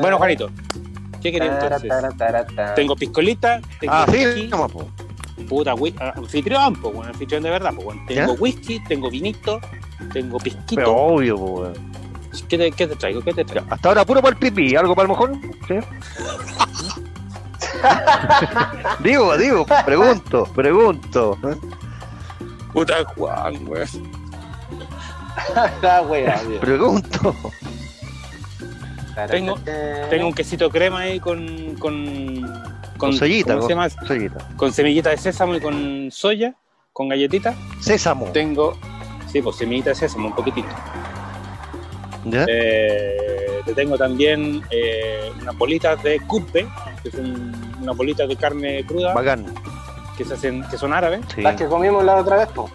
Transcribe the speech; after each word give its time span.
Bueno, 0.00 0.18
Juanito, 0.18 0.50
¿qué 1.22 1.32
quería 1.32 1.58
entonces? 1.60 1.90
Tengo 2.74 2.96
piscolita, 2.96 3.60
tengo 3.80 3.92
Ah, 3.94 4.06
sí, 4.10 4.24
whisky, 4.26 4.48
vamos, 4.48 4.72
po. 4.72 4.88
puta, 5.48 5.74
ah, 6.00 6.12
anfitrión, 6.16 6.74
pues, 6.76 6.94
bueno, 6.94 7.10
anfitrión 7.10 7.42
de 7.42 7.50
verdad, 7.50 7.72
pues, 7.74 7.84
bueno. 7.84 8.02
Tengo 8.06 8.34
¿Ya? 8.34 8.40
whisky, 8.40 8.80
tengo 8.84 9.10
vinito, 9.10 9.60
tengo 10.12 10.38
pisquito. 10.38 10.74
Pero 10.76 10.94
obvio. 10.96 11.72
¿Qué, 12.48 12.58
te, 12.58 12.70
qué 12.72 12.86
te 12.86 12.96
traigo? 12.96 13.22
¿Qué 13.22 13.32
te 13.32 13.44
traigo? 13.44 13.66
Hasta 13.70 13.88
ahora 13.88 14.04
puro 14.04 14.20
para 14.20 14.34
el 14.34 14.38
pipí, 14.38 14.76
¿algo 14.76 14.94
para 14.94 15.04
el 15.04 15.08
mojón? 15.08 15.40
¿Sí? 15.66 15.74
digo, 19.00 19.36
digo, 19.36 19.66
pregunto, 19.84 20.44
pregunto. 20.54 21.38
Puta 22.72 23.04
Juan, 23.16 23.68
weón. 23.68 23.88
Pregunto. 26.60 27.36
Tengo- 29.30 29.58
Tengo 30.10 30.26
un 30.26 30.34
quesito 30.34 30.68
crema 30.70 31.00
ahí 31.00 31.20
con. 31.20 31.74
con. 31.76 32.42
Con 32.98 33.12
soyita, 33.12 33.54
¿Cómo 33.54 33.66
se 33.66 33.74
llama? 33.74 33.88
Soyita. 33.90 34.38
Con 34.56 34.72
semillita 34.72 35.10
de 35.10 35.18
sésamo 35.18 35.54
y 35.54 35.60
con 35.60 36.08
soya, 36.10 36.54
con 36.92 37.08
galletita. 37.08 37.54
Sésamo. 37.80 38.26
Tengo. 38.32 38.76
Sí, 39.30 39.42
pues 39.42 39.56
semillita 39.56 39.90
de 39.90 39.96
sésamo, 39.96 40.28
un 40.28 40.34
poquitito. 40.34 40.68
¿Ya? 42.24 42.44
Eh, 42.48 43.60
te 43.64 43.74
tengo 43.74 43.96
también 43.98 44.62
eh, 44.70 45.30
unas 45.42 45.56
bolitas 45.58 46.02
de 46.02 46.20
kubbe, 46.20 46.66
que 47.02 47.10
son 47.10 47.52
unas 47.82 47.96
bolitas 47.96 48.26
de 48.28 48.36
carne 48.36 48.84
cruda, 48.86 49.12
Bacán. 49.14 49.44
que, 50.16 50.24
se 50.24 50.34
hacen, 50.34 50.64
que 50.70 50.76
son 50.78 50.92
árabes. 50.92 51.20
Sí. 51.34 51.42
Las 51.42 51.56
que 51.56 51.66
comimos 51.66 52.02
la 52.04 52.16
otra 52.16 52.36
vez, 52.38 52.48
po. 52.48 52.70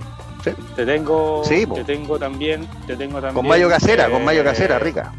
Te 0.76 0.86
tengo, 0.86 1.44
Sí, 1.44 1.66
po. 1.66 1.76
te 1.76 1.84
tengo 1.84 2.18
también, 2.18 2.68
te 2.88 2.96
tengo 2.96 3.16
también 3.16 3.36
Con 3.36 3.48
mayo 3.48 3.70
casera, 3.70 4.10
con 4.10 4.24
mayo 4.24 4.42
eh, 4.42 4.46
casera, 4.46 4.80
rica. 4.80 5.14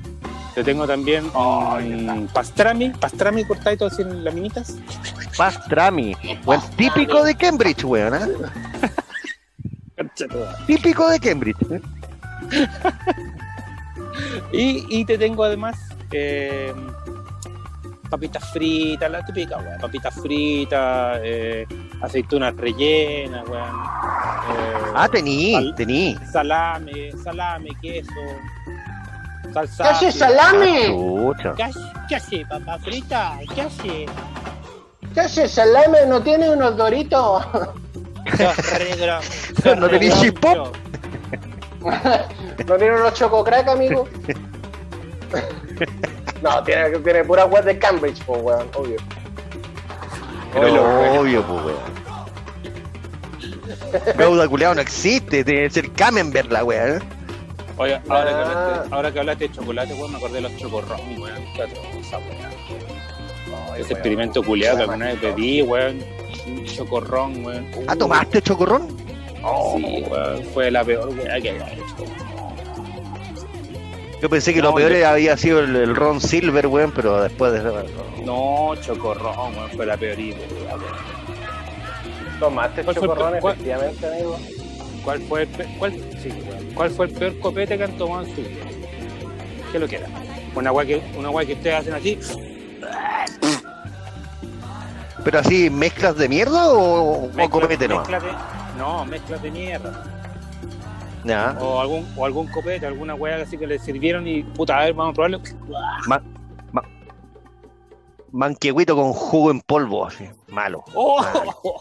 Te 0.55 0.63
tengo 0.63 0.87
también 0.87 1.25
mm, 1.29 2.27
pastrami, 2.33 2.91
pastrami 2.91 3.45
cortadito 3.45 3.87
así 3.87 4.03
en 4.03 4.23
laminitas. 4.25 4.77
Pastrami. 5.37 6.15
Buen 6.45 6.61
típico 6.77 7.25
de 7.25 7.35
Cambridge, 7.35 7.85
weón. 7.85 8.15
¿eh? 8.15 8.37
Típico 10.67 11.09
de 11.09 11.21
Cambridge. 11.21 11.57
¿eh? 11.71 11.81
Y, 14.53 14.85
y 15.01 15.05
te 15.07 15.17
tengo 15.17 15.43
además 15.45 15.75
eh, 16.11 16.71
papitas 18.11 18.45
fritas, 18.53 19.11
la 19.11 19.25
típica, 19.25 19.57
weón. 19.57 19.81
Papitas 19.81 20.15
fritas, 20.21 21.19
eh, 21.23 21.67
aceitunas 22.03 22.55
rellenas, 22.57 23.49
weón. 23.49 23.65
Eh, 23.71 24.93
Ah, 24.95 25.09
tení, 25.11 25.73
tení. 25.77 26.15
salame, 26.31 27.13
salame, 27.25 27.71
queso, 27.81 28.11
salsa. 29.53 29.85
¿Qué 29.85 29.89
hace 29.91 30.13
salame? 30.13 30.87
Chucha. 30.87 31.55
¿Qué 31.55 31.63
hace, 31.63 31.81
qué 32.09 32.17
hace, 32.17 32.47
papa 32.47 32.79
frita? 32.79 33.39
¿Qué 33.55 33.61
hace? 33.61 34.07
¿Qué 35.15 35.21
hace 35.21 35.49
salame? 35.49 36.07
¿No 36.07 36.23
tiene 36.23 36.51
unos 36.51 36.77
doritos? 36.77 37.45
Sos 38.37 38.55
sos 39.63 39.77
¿No 39.79 39.89
tenés 39.91 40.21
chip 40.21 40.39
pop? 40.39 40.55
groncho. 40.55 40.73
¿No 42.67 42.77
tiene 42.77 42.97
unos 42.97 43.15
chococrack, 43.15 43.69
amigo? 43.69 44.09
no, 46.43 46.63
tiene, 46.63 46.91
tiene 46.99 47.25
pura 47.25 47.47
web 47.47 47.65
de 47.65 47.79
Cambridge, 47.79 48.23
po, 48.25 48.35
weón, 48.35 48.69
obvio. 48.75 48.97
Pero 50.53 51.21
obvio, 51.21 51.43
pues, 51.43 51.65
weón. 51.65 52.03
Gouda 54.17 54.49
culeado 54.49 54.75
no 54.75 54.81
existe, 54.81 55.45
tiene 55.45 55.63
que 55.65 55.71
ser 55.71 55.93
Camembert 55.93 56.51
la 56.51 56.65
weá, 56.65 56.97
¿eh? 56.97 56.99
Oye, 57.83 58.01
ahora, 58.09 58.25
que 58.31 58.35
Ah. 58.35 58.43
hablaste, 58.43 58.95
ahora 58.95 59.13
que 59.13 59.19
hablaste 59.19 59.49
de 59.49 59.55
chocolate, 59.55 59.95
weón, 59.95 60.11
me 60.13 60.17
acordé 60.19 60.35
de 60.35 60.41
los 60.43 60.57
chocorrón, 60.57 61.01
weón. 61.21 61.45
Qué 61.55 61.63
atroz, 61.63 61.85
weón. 62.13 63.77
Ese 63.81 63.93
experimento 63.95 64.43
culiado 64.43 64.77
que 64.77 64.83
alguna 64.85 65.07
vez 65.07 65.21
bebí, 65.21 65.63
weón. 65.63 66.05
Chocorrón, 66.67 67.45
weón. 67.45 67.67
¿Ah, 67.89 67.97
tomaste 67.97 68.41
chocorrón? 68.43 68.89
Sí, 69.77 70.05
weón. 70.09 70.45
Fue 70.55 70.71
la 70.71 70.85
peor 70.85 71.09
weá 71.09 71.41
que 71.41 71.51
había 71.51 71.73
hecho. 71.73 71.85
Yo 74.21 74.31
pensé 74.31 74.55
que 74.55 74.61
No, 74.63 74.69
lo 74.71 74.75
peor 74.77 74.93
yo- 74.93 75.09
había 75.09 75.37
sido 75.37 75.59
el, 75.61 75.75
el 75.75 75.97
Ron 75.97 76.21
Silver, 76.21 76.69
weón, 76.69 76.93
pero 76.95 77.21
después 77.23 77.53
de 77.53 77.63
No, 78.25 78.75
chocorrón, 78.81 79.57
weón. 79.57 79.71
Fue 79.71 79.85
la 79.87 79.97
peorita, 79.97 80.39
weón. 80.39 80.81
Tomaste 82.39 82.83
¿Cuál 82.85 82.95
fue 82.97 83.05
el 83.05 83.11
chocorrón, 83.11 83.37
efectivamente, 83.37 84.07
amigo. 84.07 84.37
¿Cuál 85.05 85.21
fue 85.23 85.43
el, 85.43 85.49
pe- 85.49 85.69
cuál, 85.79 85.93
sí. 86.23 86.31
¿Cuál 86.75 86.91
fue 86.91 87.07
el 87.07 87.13
peor 87.13 87.39
copete 87.41 87.77
que 87.77 87.85
han 87.85 87.97
tomado 87.99 88.23
en 88.25 88.35
su 88.35 88.41
vida? 88.43 88.65
¿Qué 89.73 89.79
lo 89.79 89.89
que 89.89 89.97
era? 89.97 90.07
Una 90.55 90.71
weá 90.73 90.87
que, 90.87 91.03
una 91.17 91.31
weá 91.31 91.47
que 91.47 91.55
ustedes 91.55 91.77
hacen 91.77 91.95
así. 91.95 92.19
¿Pero 95.25 95.39
así 95.39 95.71
mezclas 95.71 96.17
de 96.17 96.29
mierda 96.29 96.69
o, 96.73 96.79
o 96.79 97.27
mezcla- 97.29 97.49
copete 97.49 97.89
mezcla 97.89 98.21
de- 98.21 98.79
no, 98.79 99.05
mezclas 99.05 99.43
de 99.43 99.51
mierda. 99.51 100.05
O 101.61 101.81
algún, 101.81 102.07
o 102.17 102.27
algún 102.27 102.49
copete, 102.49 102.85
alguna 102.87 103.15
weá 103.15 103.37
así 103.43 103.57
que 103.57 103.67
le 103.67 103.79
sirvieron 103.79 104.27
y 104.27 104.43
puta, 104.43 104.79
a 104.79 104.85
ver, 104.85 104.95
vamos 104.95 105.13
a 105.13 105.15
probarlo. 105.15 105.41
Manquehuito 108.33 108.97
con 108.97 109.13
jugo 109.13 109.51
en 109.51 109.61
polvo, 109.61 110.07
así. 110.07 110.29
Malo. 110.49 110.83
¡Oh! 110.95 111.23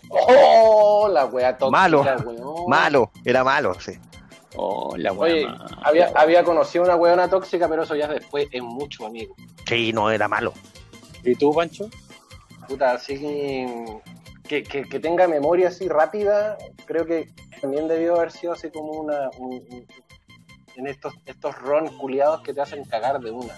Oh, 0.09 1.07
la 1.11 1.25
wea 1.25 1.57
tóxica, 1.57 1.71
Malo. 1.79 2.01
weón. 2.25 2.69
Malo, 2.69 3.11
era 3.25 3.43
malo, 3.43 3.73
sí. 3.79 3.93
Oh, 4.57 4.95
la 4.97 5.13
weá. 5.13 5.31
Oye, 5.33 5.45
mala. 5.47 5.77
había, 5.83 6.11
había 6.15 6.43
conocido 6.43 6.83
una 6.83 6.95
weona 6.97 7.29
tóxica, 7.29 7.69
pero 7.69 7.83
eso 7.83 7.95
ya 7.95 8.07
después 8.07 8.47
es 8.51 8.61
mucho, 8.61 9.05
amigo. 9.05 9.33
Sí, 9.65 9.93
no, 9.93 10.11
era 10.11 10.27
malo. 10.27 10.53
¿Y 11.23 11.35
tú, 11.35 11.53
Pancho? 11.53 11.89
Puta, 12.67 12.93
así 12.93 13.17
que, 13.17 14.01
que, 14.47 14.63
que, 14.63 14.83
que 14.83 14.99
tenga 14.99 15.27
memoria 15.27 15.69
así 15.69 15.87
rápida, 15.87 16.57
creo 16.85 17.05
que 17.05 17.29
también 17.61 17.87
debió 17.87 18.15
haber 18.17 18.31
sido 18.31 18.53
así 18.53 18.69
como 18.71 18.91
una. 18.91 19.29
un- 19.37 19.53
un- 19.69 19.87
en 20.77 20.87
estos, 20.87 21.13
estos 21.25 21.53
ron 21.59 21.87
culiados 21.97 22.41
que 22.43 22.53
te 22.53 22.61
hacen 22.61 22.85
cagar 22.85 23.19
de 23.19 23.29
una. 23.29 23.53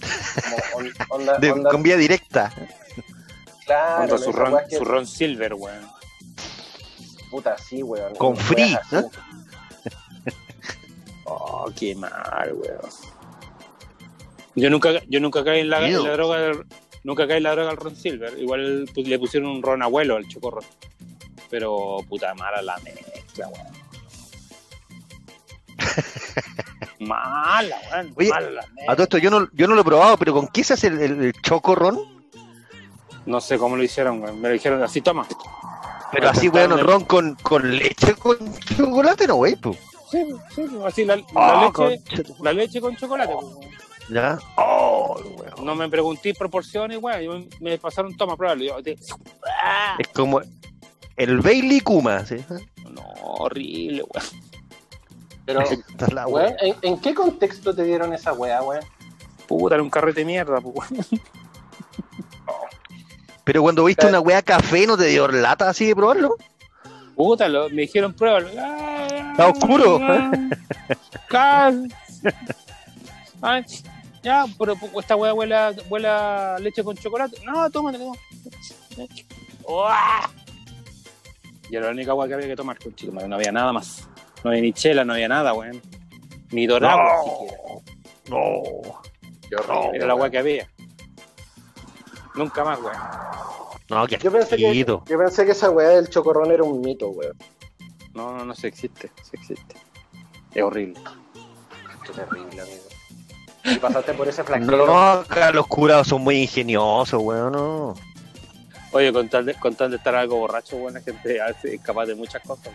Como 0.00 0.56
on- 0.76 0.92
onda, 1.10 1.38
De- 1.38 1.50
onda- 1.52 1.70
con 1.70 1.82
vía 1.82 1.96
directa. 1.96 2.52
claro, 3.66 3.98
Contra 4.08 4.16
en 4.16 4.22
su 4.24 4.32
ron, 4.32 4.58
que- 4.68 4.76
su 4.76 4.84
ron 4.84 5.06
silver, 5.06 5.54
weón. 5.54 5.88
Puta, 7.30 7.56
sí, 7.58 7.82
weón. 7.82 8.14
Con 8.16 8.36
free. 8.36 8.72
¿eh? 8.92 9.02
Oh, 11.30 11.70
qué 11.78 11.94
mal, 11.94 12.52
weón. 12.54 12.80
Yo 14.54 14.70
nunca, 14.70 14.90
yo 15.08 15.20
nunca 15.20 15.44
caí 15.44 15.60
en 15.60 15.68
la, 15.70 15.86
en 15.86 15.92
Ew. 15.94 16.04
la 16.06 16.12
droga 16.14 16.38
del, 16.38 16.64
nunca 17.04 17.28
caí 17.28 17.36
en 17.36 17.42
la 17.42 17.52
droga 17.52 17.68
del 17.68 17.76
ron 17.76 17.94
silver. 17.96 18.38
Igual 18.38 18.88
pues, 18.94 19.06
le 19.06 19.18
pusieron 19.18 19.50
un 19.50 19.62
ron 19.62 19.82
abuelo 19.82 20.16
al 20.16 20.26
chocorro. 20.26 20.60
Pero 21.50 21.98
puta 22.08 22.34
mala 22.34 22.62
la 22.62 22.76
mezcla, 22.78 23.48
weón. 23.48 23.66
Mala, 27.00 27.76
weón. 27.92 28.12
Oye, 28.16 28.28
mala 28.30 28.50
la 28.50 28.62
A 28.88 28.94
todo 28.94 29.02
esto 29.04 29.18
yo 29.18 29.30
no, 29.30 29.48
yo 29.52 29.66
no 29.68 29.74
lo 29.74 29.80
he 29.82 29.84
probado, 29.84 30.16
pero 30.16 30.32
¿con 30.32 30.48
qué 30.48 30.64
se 30.64 30.74
hace 30.74 30.88
el, 30.88 31.00
el, 31.00 31.22
el 31.24 31.32
chocorrón? 31.42 31.98
No 33.26 33.40
sé 33.40 33.58
cómo 33.58 33.76
lo 33.76 33.82
hicieron, 33.82 34.22
weón. 34.22 34.40
Me 34.40 34.50
dijeron 34.50 34.82
así, 34.82 35.00
toma. 35.00 35.26
Pero 36.12 36.24
Me 36.24 36.30
así, 36.30 36.46
contaron 36.48 36.70
weón, 36.72 36.80
el 36.80 36.86
ron 36.86 37.04
con, 37.04 37.34
con 37.36 37.76
leche 37.76 38.14
con 38.14 38.38
chocolate, 38.76 39.26
no, 39.26 39.34
wey, 39.36 39.56
pues. 39.56 39.78
Sí, 40.10 40.24
sí, 40.54 40.64
así 40.86 41.04
la, 41.04 41.16
la 41.16 41.24
Ah, 41.34 41.70
leche, 41.76 42.22
tu- 42.24 42.42
la 42.42 42.52
leche 42.54 42.80
con 42.80 42.96
chocolate. 42.96 43.34
Ya. 44.08 44.38
Oh, 44.56 45.20
weón. 45.36 45.64
No 45.66 45.74
me 45.74 45.86
pregunté 45.90 46.32
proporciones, 46.32 46.96
weón. 46.98 47.48
Me- 47.60 47.70
Me 47.72 47.78
pasaron, 47.78 48.16
toma, 48.16 48.34
pruébalo. 48.36 48.64
Yo, 48.64 48.82
te-. 48.82 48.96
Es 49.98 50.08
como 50.14 50.40
el 51.16 51.40
Bailey 51.40 51.80
Kuma, 51.80 52.24
¿sí? 52.24 52.36
No, 52.90 53.02
horrible, 53.22 54.02
weón. 54.04 54.47
Pero, 55.48 55.60
Esta 55.88 56.04
es 56.06 56.12
la 56.12 56.26
weón, 56.26 56.48
wea. 56.48 56.56
¿en, 56.60 56.76
en 56.82 57.00
qué 57.00 57.14
contexto 57.14 57.74
te 57.74 57.82
dieron 57.84 58.12
esa 58.12 58.34
wea, 58.34 58.60
weón? 58.62 58.84
Puta, 59.46 59.76
era 59.76 59.82
un 59.82 59.88
carrete 59.88 60.20
de 60.20 60.26
mierda, 60.26 60.60
pues, 60.60 60.90
weón. 60.90 61.06
Pero 63.44 63.62
cuando 63.62 63.84
viste 63.84 64.06
una 64.06 64.20
wea 64.20 64.42
café, 64.42 64.86
¿no 64.86 64.94
te 64.98 65.06
dio 65.06 65.26
lata 65.26 65.70
así 65.70 65.86
de 65.86 65.96
probarlo? 65.96 66.36
Puta, 67.16 67.48
lo- 67.48 67.70
me 67.70 67.82
dijeron 67.82 68.12
pruébalo. 68.12 68.48
Está 68.48 69.48
oscuro. 69.48 69.98
Cal. 71.28 71.88
Ay, 73.40 73.64
ya, 74.22 74.44
pero 74.58 74.76
pues, 74.76 74.92
esta 74.98 75.16
weá 75.16 75.32
huele, 75.32 75.56
leche 76.60 76.84
con 76.84 76.94
chocolate. 76.96 77.38
No, 77.46 77.70
tómate, 77.70 77.96
toma. 77.98 78.16
Uah. 79.66 80.30
Y 81.70 81.76
era 81.76 81.86
la 81.86 81.92
única 81.92 82.12
agua 82.12 82.26
que 82.26 82.34
había 82.34 82.46
que 82.46 82.56
tomar, 82.56 82.78
conchito, 82.78 83.12
madre, 83.12 83.28
no 83.28 83.36
había 83.36 83.52
nada 83.52 83.72
más. 83.72 84.08
No 84.42 84.50
había 84.50 84.62
ni 84.62 84.72
chela, 84.72 85.04
no 85.04 85.12
había 85.12 85.28
nada, 85.28 85.52
weón. 85.52 85.80
Ni 86.50 86.66
dorado 86.66 87.00
siquiera. 87.24 87.62
No. 88.30 88.62
Qué 89.48 89.56
horrible, 89.56 89.96
Era 89.96 90.06
la 90.06 90.12
agua 90.12 90.30
que 90.30 90.38
había. 90.38 90.70
Nunca 92.34 92.64
más, 92.64 92.80
weón. 92.80 92.96
No, 93.90 94.06
qué 94.06 94.18
Yo 94.18 94.30
pensé, 94.30 94.56
que, 94.56 94.84
yo 94.84 95.18
pensé 95.18 95.46
que 95.46 95.52
esa 95.52 95.70
weá 95.70 95.88
del 95.88 96.08
chocorrón 96.08 96.52
era 96.52 96.62
un 96.62 96.80
mito, 96.80 97.08
weón. 97.08 97.36
No, 98.14 98.36
no, 98.36 98.44
no, 98.44 98.54
se 98.54 98.68
existe, 98.68 99.10
se 99.22 99.36
existe. 99.36 99.76
Es 100.54 100.62
horrible. 100.62 101.00
Qué 102.04 102.12
terrible, 102.12 102.60
amigo. 102.60 102.82
Y 103.64 103.76
pasaste 103.76 104.14
por 104.14 104.28
ese 104.28 104.44
flagelo. 104.44 104.86
No, 104.86 105.10
acá 105.10 105.50
los 105.52 105.66
curados 105.66 106.08
son 106.08 106.22
muy 106.22 106.42
ingeniosos, 106.42 107.20
weón. 107.22 107.52
No. 107.52 107.94
Oye, 108.90 109.12
con 109.12 109.28
tal, 109.28 109.44
de, 109.44 109.52
estar 109.96 110.14
algo 110.14 110.36
borracho, 110.36 110.88
la 110.90 111.00
gente 111.00 111.40
es 111.64 111.80
capaz 111.82 112.06
de 112.06 112.14
muchas 112.14 112.42
cosas. 112.42 112.72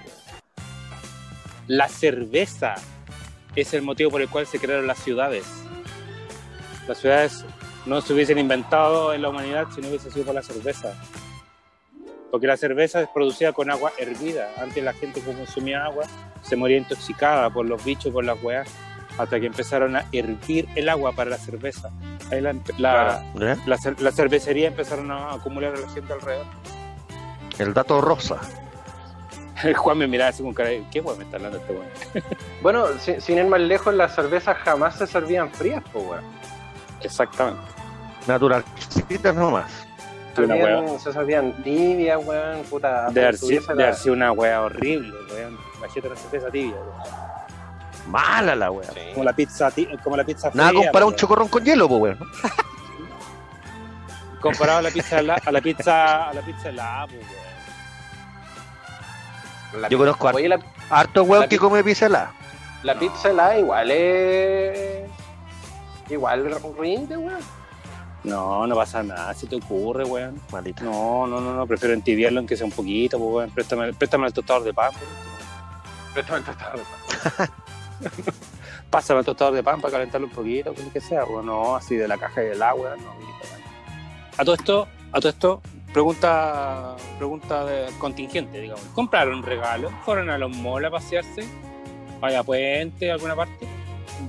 La 1.68 1.90
cerveza 1.90 2.76
es 3.56 3.74
el 3.74 3.82
motivo 3.82 4.12
por 4.12 4.22
el 4.22 4.30
cual 4.30 4.46
se 4.46 4.60
crearon 4.60 4.86
las 4.86 5.00
ciudades. 5.00 5.46
Las 6.88 7.00
ciudades 7.00 7.46
no 7.86 8.02
se 8.02 8.14
hubiesen 8.14 8.38
inventado 8.38 9.14
en 9.14 9.22
la 9.22 9.30
humanidad 9.30 9.68
si 9.74 9.82
no 9.82 9.88
hubiese 9.88 10.12
sido 10.12 10.26
por 10.26 10.36
la 10.36 10.44
cerveza. 10.44 10.94
Porque 12.30 12.48
la 12.48 12.58
cerveza 12.58 13.02
es 13.02 13.10
producida 13.10 13.52
con 13.52 13.72
agua 13.72 13.92
hervida. 13.98 14.52
Antes 14.58 14.84
la 14.84 14.94
gente 14.94 15.22
que 15.22 15.34
consumía 15.34 15.86
agua 15.86 16.06
se 16.42 16.56
moría 16.56 16.78
intoxicada 16.78 17.50
por 17.50 17.66
los 17.66 17.84
bichos, 17.84 18.14
por 18.14 18.24
las 18.24 18.42
weas, 18.44 18.70
hasta 19.18 19.40
que 19.40 19.48
empezaron 19.48 19.96
a 19.96 20.08
hervir 20.12 20.68
el 20.76 20.90
agua 20.90 21.14
para 21.14 21.32
la 21.32 21.38
cerveza. 21.38 21.92
Ahí 22.32 22.42
la, 22.42 22.54
la, 22.78 23.24
¿Eh? 23.40 23.56
la, 23.66 23.78
cer- 23.78 24.00
la 24.00 24.12
cervecería 24.12 24.68
empezaron 24.68 25.12
a 25.12 25.34
acumular 25.34 25.74
a 25.76 25.80
la 25.80 25.90
gente 25.90 26.14
alrededor. 26.14 26.46
El 27.60 27.74
dato 27.74 28.02
rosa. 28.02 28.38
El 29.64 29.74
Juan 29.78 29.98
me 30.00 30.08
miraba 30.08 30.30
así 30.30 30.42
con 30.42 30.54
cara 30.54 30.70
de, 30.70 30.84
¿qué 30.92 31.00
weón 31.02 31.18
me 31.20 31.26
está 31.26 31.38
hablando 31.38 31.58
este 31.60 31.74
weón? 31.74 31.88
Bueno, 32.62 32.86
si- 33.00 33.20
sin 33.22 33.38
ir 33.38 33.46
más 33.46 33.60
lejos, 33.62 33.94
las 33.94 34.16
cervezas 34.16 34.58
jamás 34.58 34.98
se 34.98 35.06
servían 35.08 35.52
frías, 35.52 35.84
pues, 35.92 36.06
weón. 36.06 36.24
Exactamente. 37.02 37.62
Naturalcitas 38.28 39.36
nomás. 39.36 39.72
Se 40.36 40.48
servían, 40.48 41.00
se 41.00 41.14
servían 41.14 41.64
tibias, 41.64 42.20
weón, 42.26 42.64
puta. 42.64 43.10
De 43.12 43.22
haber 43.22 43.38
sido 43.38 43.62
de 43.76 43.84
la- 43.84 44.12
una 44.12 44.32
wea 44.32 44.62
horrible, 44.64 45.14
weón. 45.32 45.58
La 45.82 45.90
gente 45.90 46.10
no 46.10 46.16
cerveza 46.16 46.50
tibia, 46.50 46.74
weón. 46.74 47.43
Mala 48.08 48.56
la 48.56 48.70
weá. 48.72 48.92
Sí. 48.92 49.00
Como 49.14 49.24
la 49.24 49.34
pizza, 49.34 49.72
como 50.04 50.18
la 50.18 50.24
pizza 50.24 50.52
Nada 50.54 50.70
fría, 50.70 50.82
comparado 50.84 51.06
a 51.06 51.12
un 51.12 51.16
chocorrón 51.16 51.48
con 51.48 51.64
hielo, 51.64 51.88
pues 51.88 52.02
weón. 52.02 52.20
Comparado 54.42 54.80
a 54.80 54.82
la 54.82 54.90
pizza 54.92 55.20
a 55.20 55.22
la 55.52 55.62
pizza 55.62 56.30
a 56.30 56.34
la 56.34 56.42
pizza 56.42 56.70
helada, 56.70 57.08
pues, 57.08 57.20
weón. 57.20 57.44
La 59.82 59.90
Yo 59.90 59.98
conozco 59.98 60.28
Oye, 60.28 60.50
la, 60.50 60.60
harto 60.90 61.24
weón 61.24 61.42
La 61.44 61.48
que 61.48 61.58
come 61.58 61.84
pizza 61.84 62.06
helada. 62.08 62.34
la 62.84 63.00
pizza 63.00 63.30
helada 63.30 63.58
igual 63.58 63.90
es. 63.92 65.10
Igual 66.10 66.56
rinde, 66.78 67.18
weón. 67.18 67.40
No, 68.24 68.68
no 68.68 68.76
pasa 68.76 69.02
nada, 69.04 69.34
si 69.34 69.48
te 69.48 69.56
ocurre, 69.56 70.04
weón. 70.04 70.40
Maldita. 70.52 70.84
No, 70.84 71.26
no, 71.26 71.42
no, 71.42 71.54
no, 71.54 71.66
prefiero 71.66 71.94
entibiarlo 71.94 72.40
aunque 72.40 72.56
sea 72.56 72.66
un 72.66 72.72
poquito, 72.72 73.18
pues, 73.18 73.32
weón. 73.34 73.50
Préstame, 73.52 73.94
préstame 73.94 74.28
el 74.28 74.34
tostador 74.34 74.64
de 74.64 74.74
pan. 74.74 74.92
Préstame 76.14 76.40
el 76.40 76.46
tostador 76.46 76.80
de 76.80 76.84
pan. 76.84 77.50
Pásame 78.90 79.22
el 79.22 79.26
tostador 79.26 79.54
de 79.56 79.64
pan 79.64 79.82
para 79.82 79.94
calentarlo 79.94 80.28
un 80.28 80.34
poquito, 80.34 80.74
lo 80.78 80.94
que 80.94 81.02
sea, 81.02 81.26
weón. 81.26 81.46
No, 81.46 81.76
así 81.76 81.96
de 81.96 82.08
la 82.08 82.18
caja 82.18 82.42
del 82.42 82.62
agua, 82.62 82.96
no. 82.98 83.14
A 84.38 84.44
todo 84.44 84.56
esto, 84.56 84.88
a 85.12 85.20
todo 85.20 85.30
esto, 85.30 85.62
pregunta, 85.92 86.96
pregunta 87.18 87.66
de 87.66 87.92
contingente, 88.00 88.60
digamos. 88.60 88.84
¿Compraron 88.94 89.44
regalo? 89.44 89.92
¿Fueron 90.06 90.30
a 90.30 90.38
los 90.38 90.56
malls 90.58 90.88
a 90.88 90.92
pasearse? 90.92 91.44
¿Vaya 92.20 92.40
a 92.40 92.44
Puente, 92.44 93.12
a 93.12 93.16
alguna 93.16 93.36
parte? 93.36 93.68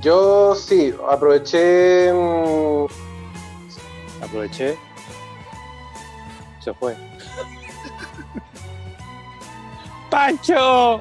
Yo 0.01 0.55
sí, 0.55 0.93
aproveché. 1.11 2.13
mm, 2.13 2.87
Aproveché. 4.25 4.77
Se 6.61 6.73
fue. 6.75 6.95
¡Pancho! 10.11 11.01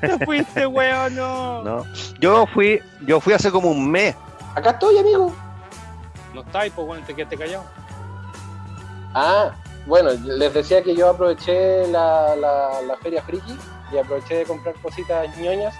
¿Te 0.18 0.24
fuiste, 0.24 0.66
weón? 0.66 1.14
No. 1.16 1.62
No. 1.62 1.84
Yo 2.20 2.46
fui, 2.46 2.80
yo 3.06 3.20
fui 3.20 3.32
hace 3.32 3.50
como 3.50 3.70
un 3.70 3.90
mes. 3.90 4.14
Acá 4.54 4.70
estoy, 4.70 4.98
amigo. 4.98 5.32
No 6.34 6.42
está 6.42 6.60
ahí, 6.60 6.70
pues, 6.70 6.86
weón, 6.88 7.04
te 7.04 7.14
quedaste 7.14 7.36
callado. 7.36 7.64
Ah, 9.14 9.50
bueno, 9.86 10.10
les 10.12 10.52
decía 10.54 10.82
que 10.82 10.94
yo 10.94 11.08
aproveché 11.10 11.86
la, 11.88 12.36
la, 12.36 12.80
la 12.86 12.96
feria 12.98 13.22
friki 13.22 13.56
y 13.92 13.98
aproveché 13.98 14.36
de 14.36 14.44
comprar 14.44 14.74
cositas 14.76 15.36
ñoñas 15.38 15.74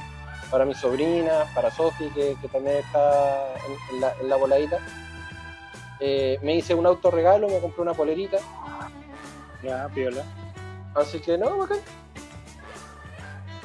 para 0.51 0.65
mi 0.65 0.75
sobrina, 0.75 1.45
para 1.55 1.71
Sofi, 1.71 2.09
que, 2.11 2.37
que 2.41 2.49
también 2.49 2.79
está 2.79 3.55
en, 3.67 3.95
en 3.95 4.01
la, 4.01 4.13
en 4.21 4.29
la 4.29 4.37
voladita. 4.37 4.79
Eh, 6.01 6.39
me 6.43 6.57
hice 6.57 6.75
un 6.75 6.87
autorregalo, 6.87 7.49
me 7.49 7.61
compré 7.61 7.83
una 7.83 7.95
polerita, 7.95 8.39
Ya, 9.63 9.89
piola. 9.95 10.25
así 10.97 11.21
que 11.21 11.39
no, 11.39 11.59
bacán. 11.59 11.79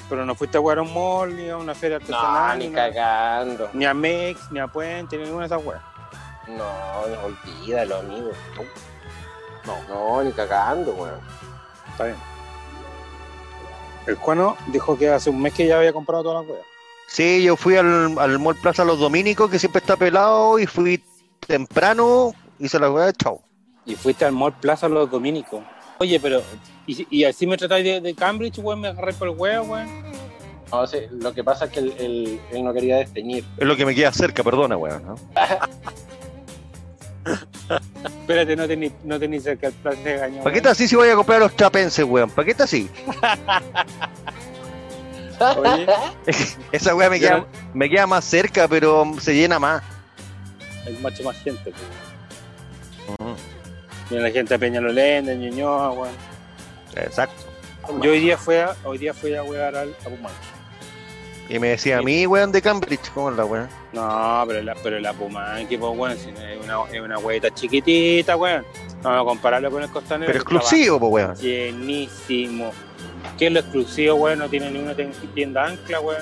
Pero 0.10 0.26
no 0.26 0.36
fuiste 0.36 0.58
a 0.58 0.62
un 0.62 0.94
mall, 0.94 1.36
ni 1.36 1.50
a 1.50 1.58
una 1.58 1.74
feria 1.74 1.98
No, 1.98 2.04
artesanal, 2.04 2.60
ni 2.60 2.68
nada. 2.70 2.90
cagando. 2.90 3.70
ni 3.74 3.86
a 3.86 3.94
Mex, 3.94 4.52
ni 4.52 4.60
a 4.60 4.68
Puente, 4.68 5.18
ni 5.18 5.24
ninguna 5.24 5.48
de 5.48 5.56
esas 5.56 5.66
weas. 5.66 5.82
No, 6.48 7.08
no, 7.08 7.22
olvídalo, 7.26 7.98
amigo. 7.98 8.30
No, 9.66 9.78
no, 9.90 10.24
ni 10.24 10.32
cagando, 10.32 10.92
weón. 10.94 11.20
Está 11.92 12.06
bien. 12.06 12.18
El 14.06 14.16
Juano 14.16 14.56
dijo 14.68 14.96
que 14.98 15.10
hace 15.10 15.32
un 15.32 15.42
mes 15.42 15.54
que 15.54 15.66
ya 15.66 15.78
había 15.78 15.92
comprado 15.92 16.22
todas 16.24 16.44
las 16.44 16.52
weas. 16.52 16.66
Sí, 17.08 17.42
yo 17.44 17.56
fui 17.56 17.76
al, 17.76 18.18
al 18.20 18.40
Mall 18.40 18.56
Plaza 18.56 18.84
Los 18.86 19.00
Dominicos, 19.00 19.50
que 19.50 19.58
siempre 19.58 19.80
está 19.80 19.96
pelado, 19.98 20.60
y 20.60 20.68
fui 20.68 21.04
temprano, 21.48 22.34
hice 22.60 22.78
la 22.80 22.92
weá, 22.92 23.12
chao. 23.14 23.42
Y 23.86 23.96
fuiste 23.96 24.26
al 24.26 24.32
Mall 24.34 24.54
Plaza 24.54 24.88
Los 24.88 25.10
Dominicos. 25.10 25.64
Oye, 26.00 26.20
pero. 26.20 26.42
¿Y, 26.88 27.08
y 27.10 27.24
así 27.24 27.48
me 27.48 27.58
tratáis 27.58 27.84
de, 27.86 28.02
de 28.02 28.14
Cambridge, 28.16 28.60
weón? 28.60 28.82
¿Me 28.82 28.90
agarré 28.90 29.14
por 29.14 29.30
el 29.30 29.36
huevo, 29.36 29.66
weón? 29.74 29.88
No, 30.72 30.86
sí, 30.88 30.98
lo 31.12 31.34
que 31.34 31.44
pasa 31.44 31.66
es 31.66 31.72
que 31.72 31.80
él, 31.80 31.94
él- 32.00 32.40
él 32.52 32.64
no 32.64 32.74
quería 32.74 32.98
desteñir. 32.98 33.44
Es 33.58 33.68
lo 33.68 33.76
que 33.76 33.86
me 33.86 33.94
queda 33.96 34.12
cerca, 34.12 34.44
perdona, 34.44 34.78
weón. 34.78 35.04
¿no? 35.06 35.16
Espérate, 38.06 38.56
no 38.56 38.68
tení, 38.68 38.92
no 39.04 39.20
tení 39.20 39.40
cerca 39.40 39.68
el 39.68 39.74
plan 39.74 40.04
de 40.04 40.18
gaño. 40.18 40.38
¿Para 40.44 40.52
qué 40.52 40.58
estás 40.58 40.74
así 40.74 40.88
si 40.88 40.96
voy 40.96 41.10
a 41.10 41.16
comprar 41.16 41.40
los 41.40 41.56
chapenses, 41.56 42.06
weón? 42.06 42.30
¿Para 42.30 42.46
qué 42.46 42.52
estás 42.52 42.66
así? 42.66 42.90
Oye, 45.58 45.88
Esa 46.72 46.96
weá 46.96 47.10
me 47.10 47.20
queda, 47.20 47.46
me 47.74 47.90
queda 47.90 48.08
más 48.08 48.24
cerca, 48.26 48.68
pero 48.68 49.06
se 49.20 49.34
llena 49.36 49.60
más. 49.60 49.84
hay 50.86 50.94
mucho 51.02 51.24
más 51.24 51.36
gente, 51.42 51.72
pues. 51.72 51.84
Viene 54.10 54.24
la 54.24 54.32
gente 54.32 54.54
de 54.54 54.60
Peñalolén, 54.60 55.26
de 55.26 55.36
Ñuñoa, 55.36 55.92
weón. 55.92 56.14
Exacto. 56.96 57.44
Yo 58.02 58.12
hoy 58.12 58.20
día 58.20 58.38
fui 58.38 58.56
a, 58.56 58.76
hoy 58.84 58.98
día 58.98 59.14
fui 59.14 59.34
a 59.36 59.44
wear 59.44 59.76
al 59.76 59.90
a 60.06 60.10
Pumanque. 60.10 60.36
Y 61.48 61.60
me 61.60 61.68
decía 61.70 62.00
a 62.00 62.02
mí, 62.02 62.26
weón, 62.26 62.52
de 62.52 62.60
Cambridge, 62.62 63.12
¿cómo 63.14 63.30
es 63.30 63.38
la 63.38 63.46
weá? 63.46 63.70
No, 63.94 64.44
pero 64.48 64.64
la, 64.64 64.74
pero 64.82 65.00
la 65.00 65.14
Pumanque, 65.14 65.78
pues, 65.78 65.98
weón, 65.98 66.18
si 66.18 66.32
no 66.32 66.40
es 66.42 66.64
una, 66.64 66.78
es 66.92 67.02
una 67.02 67.18
huevita 67.20 67.54
chiquitita, 67.54 68.36
weón. 68.36 68.66
No, 69.04 69.20
a 69.22 69.24
compararlo 69.26 69.70
con 69.70 69.84
el 69.84 69.90
costanero. 69.90 70.28
Pero 70.32 70.40
exclusivo, 70.40 71.00
pues, 71.00 71.12
weón. 71.26 71.36
Llenísimo. 71.36 72.72
¿Qué 73.38 73.48
es 73.48 73.52
lo 73.54 73.60
exclusivo, 73.60 74.16
weón? 74.16 74.40
No 74.40 74.50
tiene 74.50 74.72
ninguna 74.72 74.96
ten- 74.96 75.12
tienda 75.36 75.66
ancla, 75.66 76.00
weón. 76.00 76.22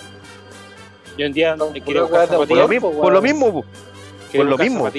Yo 1.18 1.28
un 1.28 1.34
día 1.34 1.56
No, 1.56 1.68
puro 1.72 2.02
buscar 2.08 2.28
weá 2.30 2.40
de 2.40 2.48
Por 2.48 2.58
lo 2.58 2.68
mismo, 2.68 2.88
weón. 2.90 3.02
por 3.02 3.14
lo 3.14 3.22
mismo, 3.22 3.66
por 4.36 4.46
lo 4.46 4.58
mismo. 4.58 4.92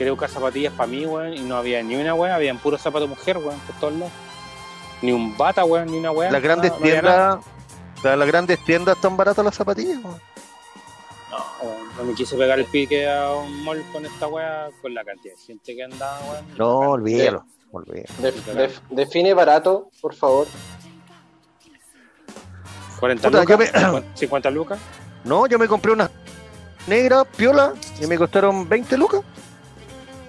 Quería 0.00 0.12
buscar 0.12 0.30
zapatillas 0.30 0.72
para 0.72 0.86
mí, 0.86 1.04
weón, 1.04 1.34
y 1.34 1.40
no 1.40 1.56
había 1.58 1.82
ni 1.82 1.94
una, 1.94 2.14
weón. 2.14 2.32
Habían 2.32 2.56
puros 2.56 2.80
zapatos 2.80 3.06
mujer, 3.06 3.36
weón, 3.36 3.60
por 3.60 3.76
todos 3.76 3.92
lados. 3.92 4.12
Ni 5.02 5.12
un 5.12 5.36
bata, 5.36 5.62
weón, 5.66 5.88
ni 5.90 5.98
una 5.98 6.10
weón. 6.10 6.32
Las 6.32 6.42
grandes 6.42 6.70
no, 6.70 6.78
no 6.78 6.82
tiendas, 6.82 7.38
las, 8.02 8.26
grandes 8.26 8.64
tiendas 8.64 8.96
están 8.96 9.14
baratas 9.18 9.44
las 9.44 9.54
zapatillas, 9.54 9.98
weón. 10.02 10.18
No, 11.30 11.36
weón, 11.68 11.96
no 11.98 12.04
me 12.04 12.14
quise 12.14 12.34
pegar 12.34 12.58
el 12.58 12.64
pique 12.64 13.06
a 13.10 13.30
un 13.34 13.62
mall 13.62 13.84
con 13.92 14.06
esta 14.06 14.26
weá, 14.26 14.70
con 14.80 14.94
la 14.94 15.04
cantidad 15.04 15.34
de 15.34 15.40
gente 15.42 15.76
que 15.76 15.84
andaba, 15.84 16.18
weón. 16.30 16.44
No, 16.56 16.78
olvídalo, 16.92 17.44
olvídalo. 17.70 18.08
Def- 18.22 18.46
def- 18.54 18.80
define 18.88 19.34
barato, 19.34 19.90
por 20.00 20.14
favor. 20.14 20.46
40 23.00 23.28
Puta, 23.28 23.44
yo 23.44 23.56
lucas, 23.58 23.92
me- 23.92 24.16
50 24.16 24.50
lucas. 24.50 24.78
No, 25.24 25.46
yo 25.46 25.58
me 25.58 25.68
compré 25.68 25.92
unas 25.92 26.10
negras, 26.86 27.26
piola, 27.36 27.74
y 28.00 28.06
me 28.06 28.16
costaron 28.16 28.66
20 28.66 28.96
lucas. 28.96 29.20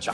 Cha. 0.02 0.14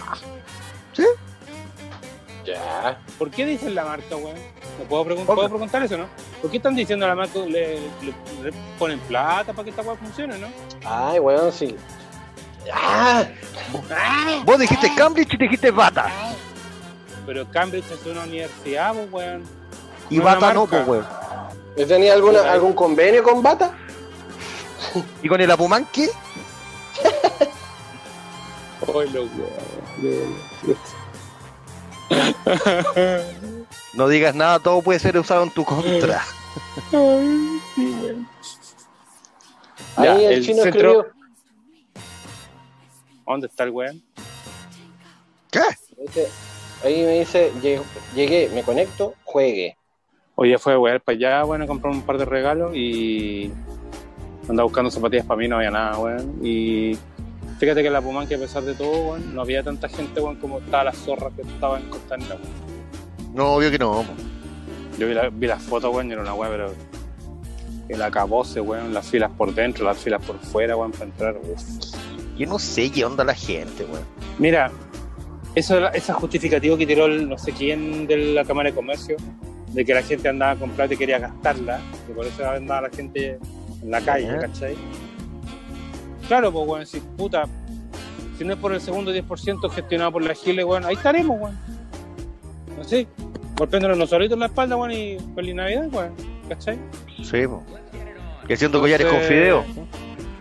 Ya. 2.46 2.98
¿Por 3.18 3.30
qué 3.32 3.46
dicen 3.46 3.76
la 3.76 3.84
marca, 3.84 4.16
weón? 4.16 4.38
¿Me 4.80 4.86
puedo, 4.86 5.04
pregun-. 5.06 5.26
¿puedo 5.26 5.50
preguntar 5.50 5.82
eso, 5.84 5.98
no? 5.98 6.06
¿Por 6.42 6.50
qué 6.52 6.58
están 6.58 6.76
diciendo 6.76 7.06
a 7.06 7.10
la 7.10 7.16
marca, 7.16 7.40
le, 7.40 7.80
le- 7.80 8.14
le 8.44 8.54
ponen 8.80 9.00
plata 9.00 9.52
para 9.54 9.64
que 9.64 9.72
esta 9.72 9.82
weá 9.82 9.96
funcione, 9.96 10.38
no? 10.38 10.48
Ay, 10.86 11.20
weón, 11.20 11.52
sí. 11.52 11.76
¡Ah! 12.72 13.26
Vos 14.46 14.60
dijiste 14.60 14.92
Cambridge 14.96 15.34
y 15.34 15.38
dijiste 15.38 15.72
Bata. 15.72 16.10
Pero 17.26 17.50
Cambridge 17.50 17.90
es 17.92 18.06
una 18.06 18.24
universidad, 18.24 18.94
pues, 18.94 19.12
weón. 19.12 19.44
Y 20.10 20.18
No, 20.18 20.24
Bata 20.24 20.54
no, 20.54 20.66
pues, 20.68 20.88
weón. 20.88 21.06
¿Tenía 21.76 22.14
alguna, 22.14 22.50
algún 22.52 22.74
convenio 22.74 23.24
con 23.24 23.42
Bata? 23.44 23.72
¿Y 25.22 25.28
con 25.28 25.40
el 25.42 25.52
Apumanque? 25.52 26.10
Ay, 28.96 29.10
los. 29.12 29.30
No 33.94 34.08
digas 34.08 34.36
nada, 34.36 34.60
todo 34.60 34.82
puede 34.82 35.00
ser 35.00 35.18
usado 35.18 35.44
en 35.44 35.50
tu 35.52 35.64
contra. 35.66 36.24
Ahí 39.96 40.06
Ya, 40.06 40.16
el, 40.16 40.34
el 40.34 40.46
chino 40.46 40.64
centro- 40.64 41.02
escribió. 41.02 41.06
¿Dónde 43.26 43.48
está 43.48 43.64
el 43.64 43.72
weón? 43.72 44.02
¿Qué? 45.52 45.60
Dice- 46.02 46.30
ahí 46.84 47.02
me 47.04 47.20
dice, 47.20 47.52
"Lle- 47.62 47.82
llegué, 48.16 48.50
me 48.54 48.64
conecto, 48.64 49.16
juegue. 49.26 49.76
Oye, 50.36 50.58
fue 50.60 50.78
weón 50.78 51.02
para 51.04 51.16
allá, 51.16 51.44
bueno, 51.44 51.64
a 51.66 51.68
comprar 51.68 51.92
un 51.94 52.04
par 52.04 52.18
de 52.20 52.26
regalos 52.26 52.76
y 52.76 53.52
andaba 54.48 54.64
buscando 54.66 54.92
zapatillas 54.92 55.26
para 55.26 55.40
mí, 55.40 55.48
no 55.48 55.58
había 55.58 55.72
nada, 55.72 55.98
weón. 55.98 56.40
Y 56.44 56.98
fíjate 57.60 57.82
que 57.82 57.88
en 57.88 57.94
la 57.94 58.02
Puman, 58.02 58.28
que 58.28 58.36
a 58.36 58.40
pesar 58.40 58.64
de 58.64 58.74
todo, 58.74 59.18
no 59.18 59.42
había 59.42 59.64
tanta 59.64 59.90
gente, 59.90 60.22
como 60.40 60.60
estaba 60.60 60.86
la 60.86 60.94
zorra 60.94 61.30
que 61.36 61.42
estaba 61.42 61.80
en 61.80 61.90
Costanera. 61.90 62.38
No, 63.34 63.54
obvio 63.54 63.70
que 63.72 63.78
no. 63.80 64.04
Yo 64.98 65.08
vi, 65.08 65.14
la- 65.14 65.30
vi 65.30 65.48
las 65.48 65.62
fotos, 65.64 65.94
weón, 65.94 66.10
y 66.10 66.14
era 66.14 66.22
una 66.22 66.34
weón, 66.34 66.52
pero 66.52 66.74
el 67.90 68.02
acabose, 68.02 68.60
weón, 68.62 68.94
las 68.94 69.08
filas 69.08 69.32
por 69.38 69.54
dentro, 69.54 69.86
las 69.86 69.98
filas 69.98 70.24
por 70.26 70.38
fuera, 70.40 70.76
weón, 70.76 70.92
para 70.92 71.06
entrar, 71.06 71.36
weón. 71.44 71.56
Yo 72.38 72.48
no 72.48 72.60
sé 72.60 72.90
qué 72.92 73.06
onda 73.06 73.24
la 73.24 73.34
gente, 73.36 73.84
weón. 73.86 74.04
Mira, 74.40 74.72
eso 75.56 75.88
ese 75.92 76.14
justificativo 76.14 76.78
que 76.78 76.86
tiró 76.86 77.06
el 77.06 77.28
no 77.28 77.38
sé 77.38 77.52
quién 77.52 78.06
de 78.08 78.18
la 78.34 78.44
Cámara 78.46 78.70
de 78.70 78.76
Comercio, 78.76 79.18
de 79.74 79.84
que 79.86 79.94
la 79.94 80.02
gente 80.04 80.30
andaba 80.30 80.52
a 80.52 80.56
comprar 80.56 80.92
y 80.92 80.98
quería 80.98 81.20
gastarla, 81.20 81.80
y 82.10 82.14
por 82.14 82.26
eso 82.26 82.48
andaba 82.50 82.82
la 82.84 82.90
gente 82.90 83.38
en 83.84 83.92
la 83.92 84.02
calle, 84.02 84.28
Ya. 84.28 84.40
¿cachai? 84.40 84.76
Claro, 86.28 86.52
pues, 86.52 86.68
weón, 86.68 86.86
si 86.86 87.00
puta, 87.00 87.46
si 88.38 88.44
no 88.44 88.54
es 88.54 88.60
por 88.60 88.74
el 88.74 88.82
segundo 88.82 89.14
10% 89.14 89.70
gestionado 89.70 90.12
por 90.12 90.24
la 90.24 90.34
Gile, 90.34 90.64
weón, 90.64 90.86
ahí 90.86 90.96
estaremos, 90.96 91.40
weón. 91.40 91.58
Así, 92.80 93.08
golpeándonos 93.56 93.98
nosotros 93.98 94.18
solitos 94.18 94.36
en 94.36 94.40
la 94.42 94.46
espalda, 94.48 94.76
weón, 94.76 94.92
y 94.92 95.18
feliz 95.36 95.56
Navidad, 95.56 95.88
weón, 95.92 96.14
¿cachai? 96.50 96.78
Sí, 97.24 97.48
po. 97.48 97.64
Y 98.48 98.54
haciendo 98.54 98.80
collares 98.80 99.08
con 99.08 99.20
fideo. 99.22 99.66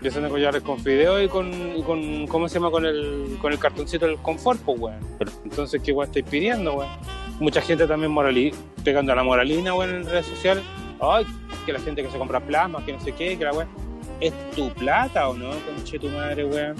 Y 0.03 0.09
haciendo 0.09 0.29
collares 0.29 0.63
con 0.63 0.79
fideo 0.81 1.23
y 1.23 1.29
con, 1.29 1.53
y 1.77 1.83
con 1.83 2.27
¿cómo 2.27 2.49
se 2.49 2.55
llama? 2.55 2.71
Con 2.71 2.85
el, 2.85 3.39
con 3.41 3.53
el 3.53 3.59
cartoncito 3.59 4.07
del 4.07 4.19
confort, 4.19 4.61
pues, 4.63 4.81
weón. 4.81 4.99
Entonces, 5.45 5.81
¿qué 5.83 5.93
weón 5.93 6.09
estáis 6.09 6.27
pidiendo, 6.29 6.75
weón? 6.75 6.91
Mucha 7.39 7.61
gente 7.61 7.87
también 7.87 8.11
morali 8.11 8.53
pegando 8.83 9.13
a 9.13 9.17
la 9.17 9.23
moralina, 9.23 9.73
weón, 9.75 9.95
en 9.95 10.05
redes 10.05 10.27
sociales. 10.27 10.65
Ay, 11.01 11.25
que 11.65 11.73
la 11.73 11.79
gente 11.81 12.03
que 12.03 12.11
se 12.11 12.19
compra 12.19 12.41
plasmas, 12.41 12.83
que 12.85 12.93
no 12.93 13.01
sé 13.01 13.13
qué, 13.13 13.39
que 13.39 13.45
la 13.45 13.53
weón. 13.53 13.86
¿Es 14.21 14.33
tu 14.53 14.71
plata 14.71 15.29
o 15.29 15.35
no, 15.35 15.51
conche 15.51 15.99
tu 15.99 16.09
madre, 16.09 16.45
weón? 16.45 16.77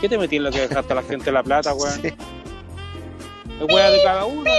¿Qué 0.00 0.08
te 0.08 0.18
metí 0.18 0.36
en 0.36 0.44
lo 0.44 0.50
que 0.50 0.60
dejaste 0.66 0.92
a 0.92 0.96
la 0.96 1.02
gente 1.02 1.32
la 1.32 1.42
plata, 1.42 1.72
weón? 1.74 2.02
Sí. 2.02 2.08
Es 2.08 3.74
weá 3.74 3.90
de 3.90 4.02
cada 4.02 4.24
uno, 4.24 4.42
weón. 4.42 4.54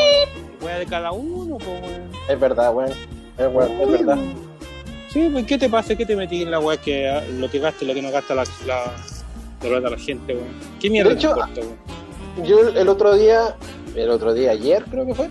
Es 0.58 0.64
weá 0.64 0.80
de 0.80 0.86
cada 0.86 1.12
uno, 1.12 1.58
pues, 1.58 1.82
weón. 1.82 2.12
Es 2.28 2.40
verdad, 2.40 2.74
weón. 2.74 2.92
Es, 3.38 3.48
weón, 3.54 3.72
es 3.82 3.92
verdad. 3.92 4.18
Sí, 5.10 5.30
pues 5.32 5.46
¿qué 5.46 5.58
te 5.58 5.70
pasa? 5.70 5.96
¿Qué 5.96 6.06
te 6.06 6.16
metí 6.16 6.42
en 6.42 6.52
la 6.52 6.60
weá 6.60 6.78
que 6.78 7.08
ah, 7.08 7.24
lo 7.38 7.50
que 7.50 7.60
gasta 7.60 7.86
y 7.86 7.88
lo 7.88 7.94
que 7.94 8.02
no 8.02 8.12
gasta 8.12 8.36
la, 8.36 8.44
la, 8.66 8.86
la 9.62 9.70
plata 9.70 9.90
la 9.90 9.98
gente, 9.98 10.34
weón? 10.34 10.48
¿Qué 10.80 10.90
mierda 10.90 11.10
De 11.10 11.16
te 11.16 11.22
hecho, 11.22 11.30
importa, 11.32 11.62
weón? 11.62 12.46
Yo 12.46 12.68
el 12.68 12.90
otro 12.90 13.16
día, 13.16 13.56
el 13.96 14.10
otro 14.10 14.34
día, 14.34 14.52
ayer 14.52 14.84
creo 14.90 15.06
que 15.06 15.14
fue, 15.14 15.30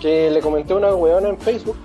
que 0.00 0.30
le 0.30 0.40
comenté 0.40 0.74
a 0.74 0.76
una 0.76 0.94
weona 0.94 1.30
en 1.30 1.38
Facebook 1.38 1.76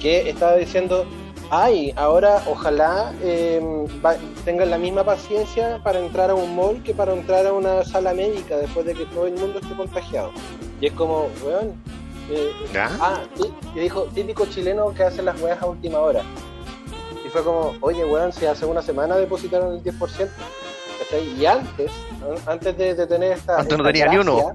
que 0.00 0.30
estaba 0.30 0.56
diciendo, 0.56 1.06
ay, 1.50 1.92
ahora 1.96 2.42
ojalá 2.46 3.12
eh, 3.22 3.60
va- 4.04 4.16
tengan 4.44 4.70
la 4.70 4.78
misma 4.78 5.04
paciencia 5.04 5.80
para 5.82 5.98
entrar 5.98 6.30
a 6.30 6.34
un 6.34 6.54
mall 6.56 6.82
que 6.82 6.94
para 6.94 7.12
entrar 7.12 7.46
a 7.46 7.52
una 7.52 7.84
sala 7.84 8.14
médica 8.14 8.56
después 8.56 8.86
de 8.86 8.94
que 8.94 9.04
todo 9.06 9.26
el 9.26 9.34
mundo 9.34 9.58
esté 9.60 9.74
contagiado. 9.76 10.30
Y 10.80 10.86
es 10.86 10.92
como, 10.92 11.28
weón, 11.44 11.74
eh, 12.30 12.50
ah, 13.00 13.20
y 13.74 13.78
dijo, 13.80 14.04
típico 14.14 14.46
chileno 14.46 14.92
que 14.94 15.02
hace 15.02 15.22
las 15.22 15.40
weas 15.40 15.60
a 15.60 15.66
última 15.66 15.98
hora. 15.98 16.22
Y 17.24 17.28
fue 17.28 17.42
como, 17.44 17.74
oye, 17.80 18.04
weón, 18.04 18.32
si 18.32 18.46
hace 18.46 18.64
una 18.66 18.80
semana 18.82 19.16
depositaron 19.16 19.74
el 19.74 19.82
10%. 19.82 20.28
¿cachai? 21.00 21.28
Y 21.38 21.46
antes, 21.46 21.90
antes 22.46 22.76
de, 22.78 22.94
de 22.94 23.06
tener 23.06 23.32
esta. 23.32 23.58
Antes 23.58 23.76
no 23.78 23.84
tenía 23.84 24.06
ni 24.08 24.16
uno. 24.18 24.52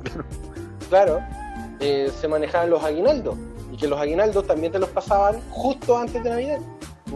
Claro, 0.89 1.19
eh, 1.79 2.11
se 2.19 2.27
manejaban 2.27 2.69
los 2.69 2.83
aguinaldos. 2.83 3.35
Y 3.71 3.77
que 3.77 3.87
los 3.87 3.99
aguinaldos 3.99 4.45
también 4.47 4.71
te 4.71 4.79
los 4.79 4.89
pasaban 4.89 5.41
justo 5.49 5.97
antes 5.97 6.23
de 6.23 6.29
Navidad. 6.29 6.59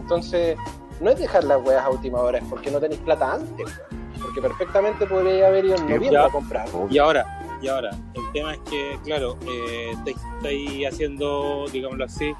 Entonces, 0.00 0.56
no 1.00 1.10
es 1.10 1.18
dejar 1.18 1.44
las 1.44 1.64
weas 1.64 1.84
a 1.84 1.90
última 1.90 2.18
hora, 2.20 2.38
es 2.38 2.44
porque 2.44 2.70
no 2.70 2.80
tenéis 2.80 3.00
plata 3.00 3.34
antes, 3.34 3.66
weón. 3.66 4.00
Porque 4.20 4.42
perfectamente 4.42 5.06
podría 5.06 5.46
haber 5.46 5.64
ido 5.64 5.76
en 5.76 5.82
noviembre 5.82 6.10
ya. 6.12 6.26
a 6.26 6.30
comprar. 6.30 6.68
Y 6.90 6.98
ahora, 6.98 7.58
y 7.62 7.68
ahora, 7.68 7.90
el 8.14 8.32
tema 8.32 8.54
es 8.54 8.60
que, 8.70 8.98
claro, 9.04 9.38
eh, 9.46 9.92
estáis, 9.92 10.16
estáis 10.36 10.86
haciendo, 10.86 11.64
digámoslo 11.72 12.04
así, 12.04 12.34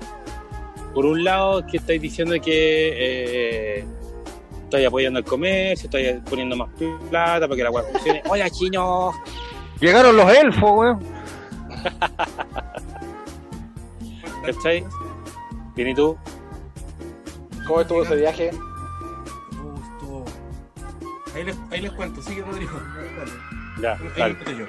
por 0.95 1.07
un 1.07 1.25
lado, 1.25 1.67
que 1.67 1.79
estáis 1.79 2.00
diciendo 2.02 2.35
que 2.40 3.79
eh, 3.79 3.85
estáis 4.64 4.87
apoyando 4.87 5.19
el 5.19 5.25
comercio, 5.25 5.87
estáis 5.87 6.21
poniendo 6.29 6.57
más 6.57 6.69
plata 7.09 7.47
para 7.47 7.57
que 7.57 7.62
la 7.62 7.71
weá 7.71 7.85
funcione. 7.85 8.23
¡Hola, 8.29 8.50
chino! 8.50 9.12
Llegaron 9.81 10.17
los 10.17 10.31
elfos, 10.33 10.71
weón. 10.73 11.00
¿Cachai? 14.45 14.85
Bien, 15.75 15.88
¿y 15.88 15.95
tú? 15.95 16.17
¿Cómo 17.71 17.83
estuvo 17.83 18.03
ese 18.03 18.17
viaje? 18.17 18.50
Uh, 19.53 19.79
estuvo- 19.81 20.25
Ahí 21.37 21.45
les, 21.45 21.57
ahí 21.71 21.81
les 21.83 21.93
cuento, 21.93 22.21
sigue 22.21 22.43
Rodrigo. 22.43 22.73
Dale. 23.81 24.03
Ya, 24.17 24.25
Ahí 24.25 24.33
dale. 24.35 24.37
les 24.45 24.59
yo. 24.59 24.65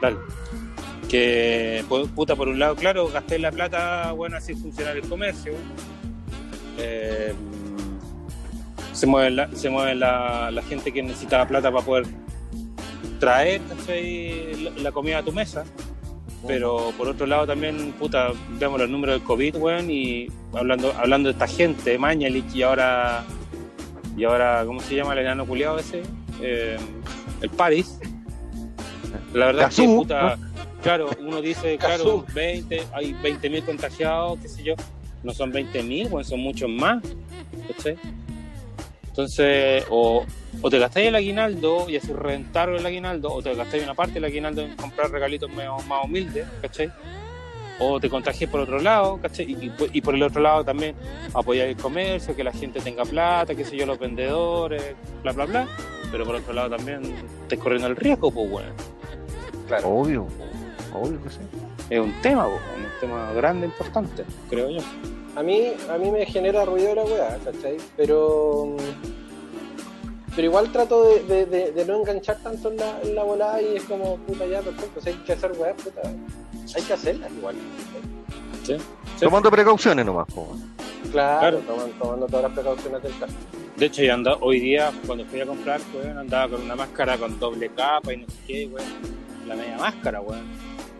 Dale. 0.00 0.16
Que, 1.08 1.84
pu- 1.88 2.08
puta, 2.14 2.36
por 2.36 2.46
un 2.46 2.60
lado, 2.60 2.76
claro, 2.76 3.08
gasté 3.08 3.40
la 3.40 3.50
plata, 3.50 4.12
bueno, 4.12 4.36
así 4.36 4.54
funciona 4.54 4.92
el 4.92 5.02
comercio. 5.08 5.52
Eh, 6.78 7.34
se 8.92 9.06
mueve, 9.08 9.30
la, 9.30 9.50
se 9.56 9.68
mueve 9.68 9.96
la, 9.96 10.52
la 10.52 10.62
gente 10.62 10.92
que 10.92 11.02
necesitaba 11.02 11.48
plata 11.48 11.72
para 11.72 11.84
poder 11.84 12.06
traer 13.18 13.60
la, 14.62 14.70
la 14.80 14.92
comida 14.92 15.18
a 15.18 15.22
tu 15.24 15.32
mesa. 15.32 15.64
Pero 16.46 16.92
por 16.98 17.08
otro 17.08 17.26
lado 17.26 17.46
también, 17.46 17.92
puta, 17.92 18.32
vemos 18.58 18.80
los 18.80 18.90
números 18.90 19.16
del 19.16 19.24
COVID, 19.24 19.56
weón, 19.56 19.90
y 19.90 20.28
hablando, 20.52 20.92
hablando 20.98 21.28
de 21.28 21.32
esta 21.34 21.46
gente, 21.46 21.98
Mañalich 21.98 22.54
y 22.54 22.62
ahora, 22.62 23.24
y 24.16 24.24
ahora, 24.24 24.64
¿cómo 24.66 24.80
se 24.80 24.96
llama 24.96 25.12
el 25.12 25.20
enano 25.20 25.46
culiado 25.46 25.78
ese? 25.78 26.02
Eh, 26.40 26.76
el 27.40 27.50
Paris. 27.50 27.98
La 29.32 29.46
verdad 29.46 29.68
es 29.68 29.76
que, 29.76 29.84
puta, 29.84 30.36
claro, 30.82 31.10
uno 31.20 31.40
dice, 31.40 31.78
claro, 31.80 32.24
20, 32.34 32.82
hay 32.92 33.12
20.000 33.14 33.64
contagiados, 33.64 34.38
qué 34.40 34.48
sé 34.48 34.64
yo, 34.64 34.74
no 35.22 35.32
son 35.32 35.52
20.000, 35.52 36.10
weón, 36.10 36.24
son 36.24 36.40
muchos 36.40 36.68
más, 36.68 37.02
¿cachai? 37.68 37.96
Entonces, 39.06 39.84
o, 39.90 40.24
o 40.60 40.68
te 40.70 40.78
gastáis 40.78 41.08
el 41.08 41.14
aguinaldo 41.14 41.88
y 41.88 41.96
así 41.96 42.12
reventaron 42.12 42.76
el 42.76 42.84
aguinaldo, 42.86 43.32
o 43.32 43.42
te 43.42 43.54
gastáis 43.54 43.82
una 43.84 43.94
parte 43.94 44.14
del 44.14 44.24
aguinaldo 44.24 44.62
en 44.62 44.76
comprar 44.76 45.10
regalitos 45.10 45.50
medio- 45.50 45.78
más 45.88 46.04
humildes, 46.04 46.46
¿cachai? 46.60 46.92
O 47.78 47.98
te 47.98 48.08
contagies 48.10 48.48
por 48.50 48.60
otro 48.60 48.78
lado, 48.80 49.18
¿cachai? 49.20 49.50
Y, 49.50 49.66
y 49.66 49.70
por- 49.70 49.88
y 49.96 50.00
por 50.02 50.14
el 50.14 50.22
otro 50.22 50.40
lado 50.42 50.62
también 50.64 50.94
apoyar 51.34 51.66
el 51.68 51.76
comercio, 51.76 52.36
que 52.36 52.44
la 52.44 52.52
gente 52.52 52.80
tenga 52.80 53.04
plata, 53.04 53.54
qué 53.54 53.64
sé 53.64 53.76
yo, 53.76 53.86
los 53.86 53.98
vendedores, 53.98 54.94
bla, 55.22 55.32
bla, 55.32 55.46
bla. 55.46 55.66
Pero 56.12 56.24
por 56.26 56.34
otro 56.36 56.52
lado 56.52 56.76
también 56.76 57.02
estás 57.42 57.58
corriendo 57.58 57.88
el 57.88 57.96
riesgo, 57.96 58.30
pues, 58.30 58.50
bueno. 58.50 58.68
Claro. 59.66 59.88
Obvio. 59.88 60.26
Obvio 60.94 61.22
que 61.22 61.30
sí. 61.30 61.38
Es 61.88 61.98
un 61.98 62.12
tema, 62.20 62.44
pues, 62.44 62.60
un 62.76 63.00
tema 63.00 63.32
grande, 63.32 63.66
importante, 63.66 64.24
creo 64.50 64.70
yo. 64.70 64.80
A 65.34 65.42
mí, 65.42 65.72
a 65.90 65.96
mí 65.96 66.10
me 66.10 66.26
genera 66.26 66.64
ruido 66.66 66.94
la 66.94 67.02
weá, 67.04 67.38
¿cachai? 67.42 67.78
Pero. 67.96 68.76
Pero 70.34 70.46
igual 70.48 70.72
trato 70.72 71.04
de, 71.08 71.22
de- 71.24 71.46
de- 71.46 71.72
de 71.72 71.84
no 71.84 71.96
enganchar 72.00 72.38
tanto 72.42 72.70
en 72.70 72.78
la, 72.78 73.00
en 73.02 73.14
la 73.14 73.22
volada 73.22 73.60
y 73.60 73.76
es 73.76 73.84
como, 73.84 74.16
puta, 74.18 74.46
ya, 74.46 74.60
perfecto. 74.60 75.00
Si 75.00 75.10
hay 75.10 75.14
que 75.16 75.32
hacer 75.34 75.52
weá, 75.58 75.74
puta, 75.74 76.00
hay 76.04 76.82
que 76.82 76.92
hacerlas 76.92 77.30
igual. 77.32 77.54
¿cachai? 78.60 78.78
¿sí? 78.78 78.84
Sí. 79.18 79.20
Tomando 79.24 79.50
precauciones 79.50 80.06
nomás, 80.06 80.26
po, 80.32 80.42
weón. 80.42 80.72
Claro, 81.12 81.40
Claro. 81.40 81.58
Tomando, 81.66 81.94
tomando 81.98 82.26
todas 82.26 82.42
las 82.44 82.52
precauciones 82.52 83.02
del 83.02 83.18
caso. 83.18 83.34
De 83.76 83.86
hecho, 83.86 84.02
yo 84.02 84.14
andaba, 84.14 84.38
hoy 84.40 84.60
día, 84.60 84.90
cuando 85.06 85.24
fui 85.26 85.40
a 85.40 85.46
comprar, 85.46 85.80
weón, 85.94 86.16
andaba 86.18 86.48
con 86.56 86.62
una 86.62 86.76
máscara 86.76 87.18
con 87.18 87.38
doble 87.38 87.68
capa 87.70 88.12
y 88.14 88.16
no 88.18 88.26
sé 88.28 88.34
qué, 88.46 88.66
weón. 88.72 88.88
La 89.46 89.54
media 89.54 89.76
máscara, 89.76 90.20
weón. 90.22 90.46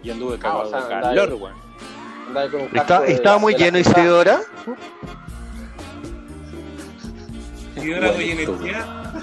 Y 0.02 0.10
anduve 0.10 0.38
cagado 0.38 0.64
o 0.64 0.68
sea, 0.68 0.78
de 0.80 0.84
andaba 0.94 1.02
calor, 1.14 1.34
weón. 1.34 1.54
Andaba 2.28 2.50
con 2.50 2.60
un 2.60 2.66
Está- 2.66 2.84
casco 2.86 3.04
estaba 3.04 3.38
muy 3.38 3.54
lleno 3.54 3.78
y 3.78 3.84
Y 7.82 7.92
voy 7.92 8.30
energía. 8.30 8.98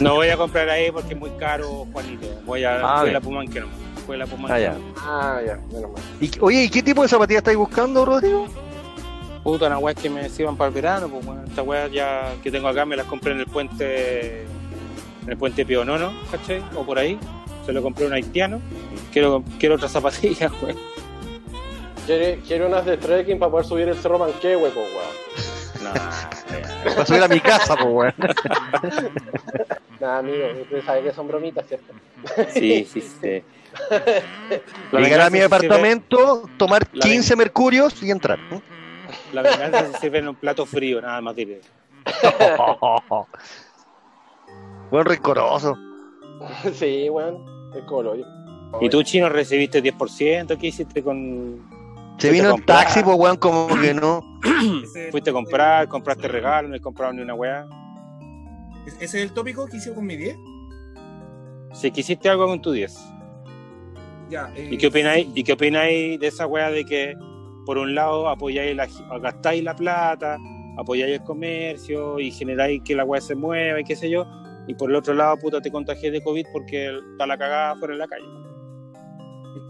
No 0.00 0.14
voy 0.14 0.28
a 0.28 0.36
comprar 0.36 0.68
ahí 0.68 0.90
porque 0.90 1.14
es 1.14 1.20
muy 1.20 1.30
caro, 1.30 1.86
Juanito. 1.92 2.26
Voy 2.44 2.64
a, 2.64 2.80
Ah, 2.80 3.00
voy 3.02 3.10
a 3.10 3.14
la 3.14 3.20
Pumanque 3.20 3.60
nomás. 3.60 3.76
Voy 4.06 4.16
a 4.16 4.18
la 4.18 4.26
Pumanque. 4.26 4.52
Ah, 4.54 4.58
ya. 4.58 4.76
Ah, 4.98 5.40
ya, 5.44 5.56
menos 5.72 5.92
mal. 5.92 6.02
Y, 6.20 6.30
oye, 6.40 6.64
¿y 6.64 6.68
qué 6.70 6.82
tipo 6.82 7.02
de 7.02 7.08
zapatillas 7.08 7.38
estáis 7.40 7.56
buscando, 7.56 8.04
Rodrigo? 8.04 8.46
Puta, 9.42 9.68
una 9.68 9.78
weá 9.78 9.94
que 9.94 10.10
me 10.10 10.28
sirvan 10.28 10.56
para 10.56 10.68
el 10.68 10.74
verano, 10.74 11.08
pues 11.08 11.24
bueno, 11.24 11.42
esta 11.46 11.62
weá 11.62 11.88
ya 11.88 12.34
que 12.42 12.50
tengo 12.50 12.68
acá 12.68 12.84
me 12.84 12.94
las 12.96 13.06
compré 13.06 13.32
en 13.32 13.40
el 13.40 13.46
puente, 13.46 14.42
en 14.42 15.28
el 15.28 15.36
puente 15.38 15.64
Pío 15.64 15.82
Nono, 15.84 16.12
¿cachai? 16.30 16.62
O 16.76 16.84
por 16.84 16.98
ahí. 16.98 17.18
Se 17.64 17.72
lo 17.72 17.82
compré 17.82 18.04
a 18.04 18.08
un 18.08 18.14
haitiano. 18.14 18.60
Quiero, 19.12 19.42
quiero 19.58 19.76
otras 19.76 19.92
zapatillas, 19.92 20.50
weón. 20.62 20.76
Quiere 22.06 22.66
unas 22.66 22.84
de 22.84 22.96
trekking 22.96 23.38
para 23.38 23.52
poder 23.52 23.66
subir 23.66 23.88
el 23.88 23.96
cerro 23.96 24.18
Manquehue, 24.18 24.70
pues, 24.70 24.74
weón. 24.74 25.59
No. 25.82 25.92
Para 26.84 27.06
subir 27.06 27.22
a 27.22 27.28
mi 27.28 27.40
casa, 27.40 27.76
pues, 27.76 27.88
weón. 27.88 28.14
Nada, 30.00 30.18
amigo, 30.18 30.46
usted 30.62 30.84
sabe 30.84 31.02
que 31.02 31.12
son 31.12 31.28
bromitas, 31.28 31.66
¿cierto? 31.66 31.92
Sí, 32.52 32.86
sí, 32.90 33.00
sí. 33.00 33.42
Llegar 34.92 35.20
a 35.20 35.30
mi 35.30 35.38
departamento, 35.38 36.48
tomar 36.56 36.86
La 36.92 37.00
15 37.02 37.36
mercurios 37.36 38.02
y 38.02 38.10
entrar. 38.10 38.38
¿eh? 38.50 38.60
La 39.32 39.42
venganza 39.42 39.92
se 39.92 39.98
sirve 39.98 40.18
en 40.18 40.28
un 40.28 40.34
plato 40.36 40.66
frío, 40.66 41.00
nada 41.00 41.20
más 41.20 41.36
diré. 41.36 41.60
Buen 44.90 45.04
rencoroso. 45.06 45.78
sí, 46.74 47.08
weón. 47.10 47.44
Es 47.74 47.84
como 47.84 48.02
lo. 48.02 48.16
¿Y 48.80 48.88
tú, 48.88 49.02
chino, 49.02 49.28
recibiste 49.28 49.82
10%? 49.82 50.58
¿Qué 50.58 50.66
hiciste 50.68 51.02
con...? 51.02 51.69
Se 52.20 52.30
vino 52.30 52.54
en 52.54 52.62
taxi, 52.64 53.02
pues, 53.02 53.16
weón, 53.16 53.36
como 53.36 53.68
que 53.80 53.94
no. 53.94 54.22
¿Fuiste 55.10 55.30
a 55.30 55.32
comprar? 55.32 55.88
¿Compraste 55.88 56.28
regalo? 56.28 56.68
¿No 56.68 56.74
has 56.74 56.80
comprado 56.80 57.12
ni 57.14 57.22
una 57.22 57.34
weá? 57.34 57.66
Ese 58.86 59.04
es 59.04 59.14
el 59.14 59.32
tópico 59.32 59.66
que 59.66 59.78
hice 59.78 59.94
con 59.94 60.04
mi 60.04 60.16
10. 60.16 60.36
Si 61.72 61.90
quisiste 61.90 62.28
algo 62.28 62.46
con 62.46 62.60
tu 62.60 62.72
10. 62.72 62.94
Ya, 64.28 64.52
eh, 64.54 64.68
¿Y 64.70 64.78
qué 64.78 64.88
opináis, 64.88 65.28
¿Y 65.34 65.42
qué 65.42 65.54
opináis 65.54 66.20
de 66.20 66.26
esa 66.26 66.46
weá 66.46 66.70
de 66.70 66.84
que, 66.84 67.16
por 67.64 67.78
un 67.78 67.94
lado, 67.94 68.28
apoyáis 68.28 68.76
la, 68.76 68.86
gastáis 69.20 69.64
la 69.64 69.74
plata, 69.74 70.38
apoyáis 70.78 71.14
el 71.18 71.24
comercio 71.24 72.20
y 72.20 72.30
generáis 72.30 72.82
que 72.84 72.94
la 72.94 73.04
weá 73.04 73.20
se 73.20 73.34
mueva 73.34 73.80
y 73.80 73.84
qué 73.84 73.96
sé 73.96 74.10
yo, 74.10 74.26
y 74.66 74.74
por 74.74 74.90
el 74.90 74.96
otro 74.96 75.14
lado, 75.14 75.36
puta, 75.38 75.60
te 75.60 75.70
contagias 75.70 76.12
de 76.12 76.22
COVID 76.22 76.46
porque 76.52 76.96
está 77.12 77.26
la 77.26 77.38
cagada 77.38 77.76
fuera 77.76 77.94
en 77.94 77.98
la 77.98 78.06
calle? 78.06 78.39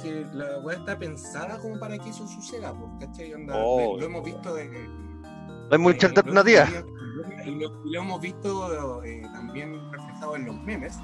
Es 0.00 0.04
que 0.04 0.26
la 0.32 0.58
weá 0.60 0.76
está 0.78 0.98
pensada 0.98 1.58
como 1.58 1.78
para 1.78 1.98
que 1.98 2.10
eso 2.10 2.26
suceda, 2.26 2.72
pues, 2.72 2.90
¿cachai? 3.08 3.34
Onda, 3.34 3.54
Oh. 3.56 3.98
lo 3.98 4.06
hemos 4.06 4.24
visto 4.24 4.54
de 4.54 4.70
que. 4.70 4.78
No 4.78 5.68
hay 5.72 5.78
mucha 5.78 6.06
alternativa. 6.08 6.66
lo- 6.70 7.44
Y 7.46 7.54
lo, 7.90 8.00
hemos 8.00 8.20
visto 8.20 9.02
eh, 9.04 9.22
también 9.32 9.74
reflejado 9.92 10.36
en 10.36 10.46
los 10.46 10.62
memes, 10.62 10.98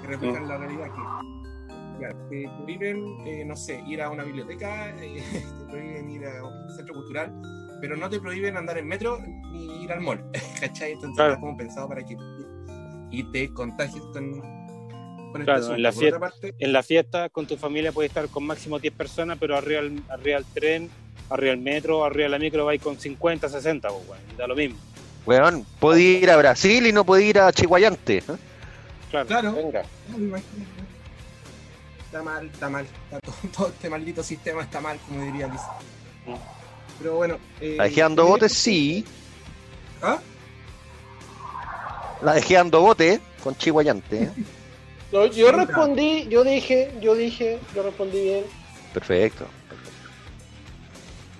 que 0.00 0.08
reflejan 0.08 0.44
Mm. 0.44 0.48
la 0.48 0.58
realidad 0.58 0.86
que 1.98 2.14
te 2.28 2.48
prohíben, 2.58 3.04
eh, 3.26 3.44
no 3.46 3.56
sé, 3.56 3.82
ir 3.86 4.02
a 4.02 4.10
una 4.10 4.22
biblioteca, 4.24 4.90
eh, 5.00 5.22
te 5.58 5.64
prohíben 5.70 6.10
ir 6.10 6.26
a 6.26 6.44
un 6.44 6.70
centro 6.76 6.94
cultural, 6.94 7.32
pero 7.80 7.96
no 7.96 8.08
te 8.10 8.20
prohíben 8.20 8.56
andar 8.56 8.78
en 8.78 8.86
metro 8.86 9.18
ni 9.52 9.82
ir 9.84 9.92
al 9.92 10.00
mall, 10.02 10.22
¿cachai? 10.60 10.92
Entonces 10.92 11.16
Claro. 11.16 11.32
está 11.32 11.40
como 11.40 11.56
pensado 11.56 11.88
para 11.88 12.02
que 12.04 12.16
y 13.10 13.22
te 13.32 13.52
contagies 13.54 14.02
con, 14.12 14.40
con 14.40 14.65
Claro, 15.32 15.60
este 15.60 15.74
en 15.74 15.82
la 16.12 16.18
parte, 16.18 16.54
En 16.58 16.82
fiesta, 16.82 17.28
con 17.28 17.46
tu 17.46 17.56
familia, 17.56 17.92
puedes 17.92 18.10
estar 18.10 18.28
con 18.28 18.44
máximo 18.44 18.78
10 18.78 18.94
personas, 18.94 19.36
pero 19.38 19.56
arriba 19.56 19.82
del, 19.82 20.02
arriba 20.08 20.38
del 20.38 20.46
tren, 20.52 20.90
arriba 21.30 21.50
del 21.50 21.60
metro, 21.60 22.04
arriba 22.04 22.24
de 22.24 22.28
la 22.30 22.38
micro, 22.38 22.64
vais 22.64 22.80
con 22.80 22.98
50, 22.98 23.48
60, 23.48 23.88
pues, 23.88 24.20
y 24.32 24.36
da 24.36 24.46
lo 24.46 24.54
mismo. 24.54 24.78
Weón, 25.26 25.66
puede 25.80 26.02
ir 26.02 26.30
a 26.30 26.36
Brasil 26.36 26.86
y 26.86 26.92
no 26.92 27.04
puede 27.04 27.24
ir 27.24 27.38
a 27.38 27.52
Chihuayante. 27.52 28.18
¿eh? 28.18 28.22
Claro. 29.10 29.26
claro, 29.26 29.52
Venga. 29.52 29.82
No. 30.16 30.36
Está 32.04 32.22
mal, 32.22 32.46
está 32.46 32.70
mal. 32.70 32.86
Está 32.86 33.20
todo, 33.20 33.34
todo 33.56 33.68
este 33.68 33.90
maldito 33.90 34.22
sistema 34.22 34.62
está 34.62 34.80
mal, 34.80 34.98
como 35.06 35.24
diría 35.24 35.48
Liz. 35.48 35.60
Mm. 36.26 36.34
Pero 36.98 37.16
bueno. 37.16 37.38
Eh, 37.60 37.74
La 37.76 37.84
dejé 37.84 38.00
dando 38.02 38.22
eh, 38.22 38.26
botes, 38.26 38.52
sí. 38.52 39.04
¿Ah? 40.00 40.18
La 42.22 42.34
dejé 42.34 42.54
dando 42.54 42.80
bote 42.80 43.20
con 43.42 43.56
Chihuayante. 43.56 44.24
¿eh? 44.24 44.30
No, 45.12 45.26
yo 45.26 45.52
respondí, 45.52 46.26
yo 46.28 46.42
dije, 46.42 46.92
yo 47.00 47.14
dije, 47.14 47.58
yo 47.74 47.82
respondí 47.82 48.22
bien. 48.22 48.44
Perfecto. 48.92 49.46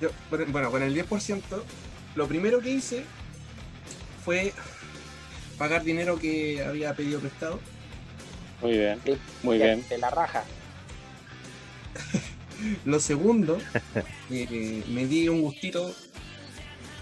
Yo, 0.00 0.11
bueno, 0.49 0.70
con 0.70 0.82
el 0.82 0.94
10%, 0.94 1.42
lo 2.14 2.28
primero 2.28 2.61
que 2.61 2.70
hice 2.70 3.04
fue 4.25 4.52
pagar 5.58 5.82
dinero 5.82 6.18
que 6.18 6.64
había 6.64 6.94
pedido 6.94 7.20
prestado. 7.20 7.58
Muy 8.62 8.73
bien, 8.73 9.00
muy 9.42 9.58
bien. 9.58 9.84
De 9.88 9.99
la 9.99 10.10
raja. 10.10 10.45
Lo 12.84 13.00
segundo, 13.00 13.58
eh, 14.30 14.82
me 14.88 15.06
di 15.06 15.28
un 15.28 15.43
gustito. 15.43 15.95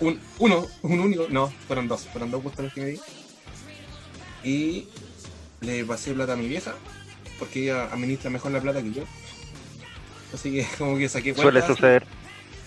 Un, 0.01 0.21
uno, 0.39 0.67
un 0.83 1.01
único, 1.01 1.27
no, 1.31 1.49
fueron 1.69 1.87
dos, 1.87 2.03
fueron 2.09 2.31
dos 2.31 2.43
gustos 2.43 2.65
los 2.65 2.75
que 2.75 2.81
me 2.81 2.87
di. 2.89 3.01
Y 4.43 4.89
le 5.65 5.85
pasé 5.85 6.13
plata 6.15 6.33
a 6.35 6.37
mi 6.37 6.47
vieja, 6.49 6.75
porque 7.39 7.65
ella 7.65 7.85
administra 7.93 8.31
mejor 8.31 8.53
la 8.53 8.61
plata 8.61 8.83
que 8.83 8.93
yo. 8.93 9.03
Así 10.33 10.53
que 10.53 10.67
como 10.79 10.97
que 10.99 11.09
saqué 11.09 11.35
Suele 11.35 11.61
cuentas, 11.61 11.77
suceder. 11.77 12.07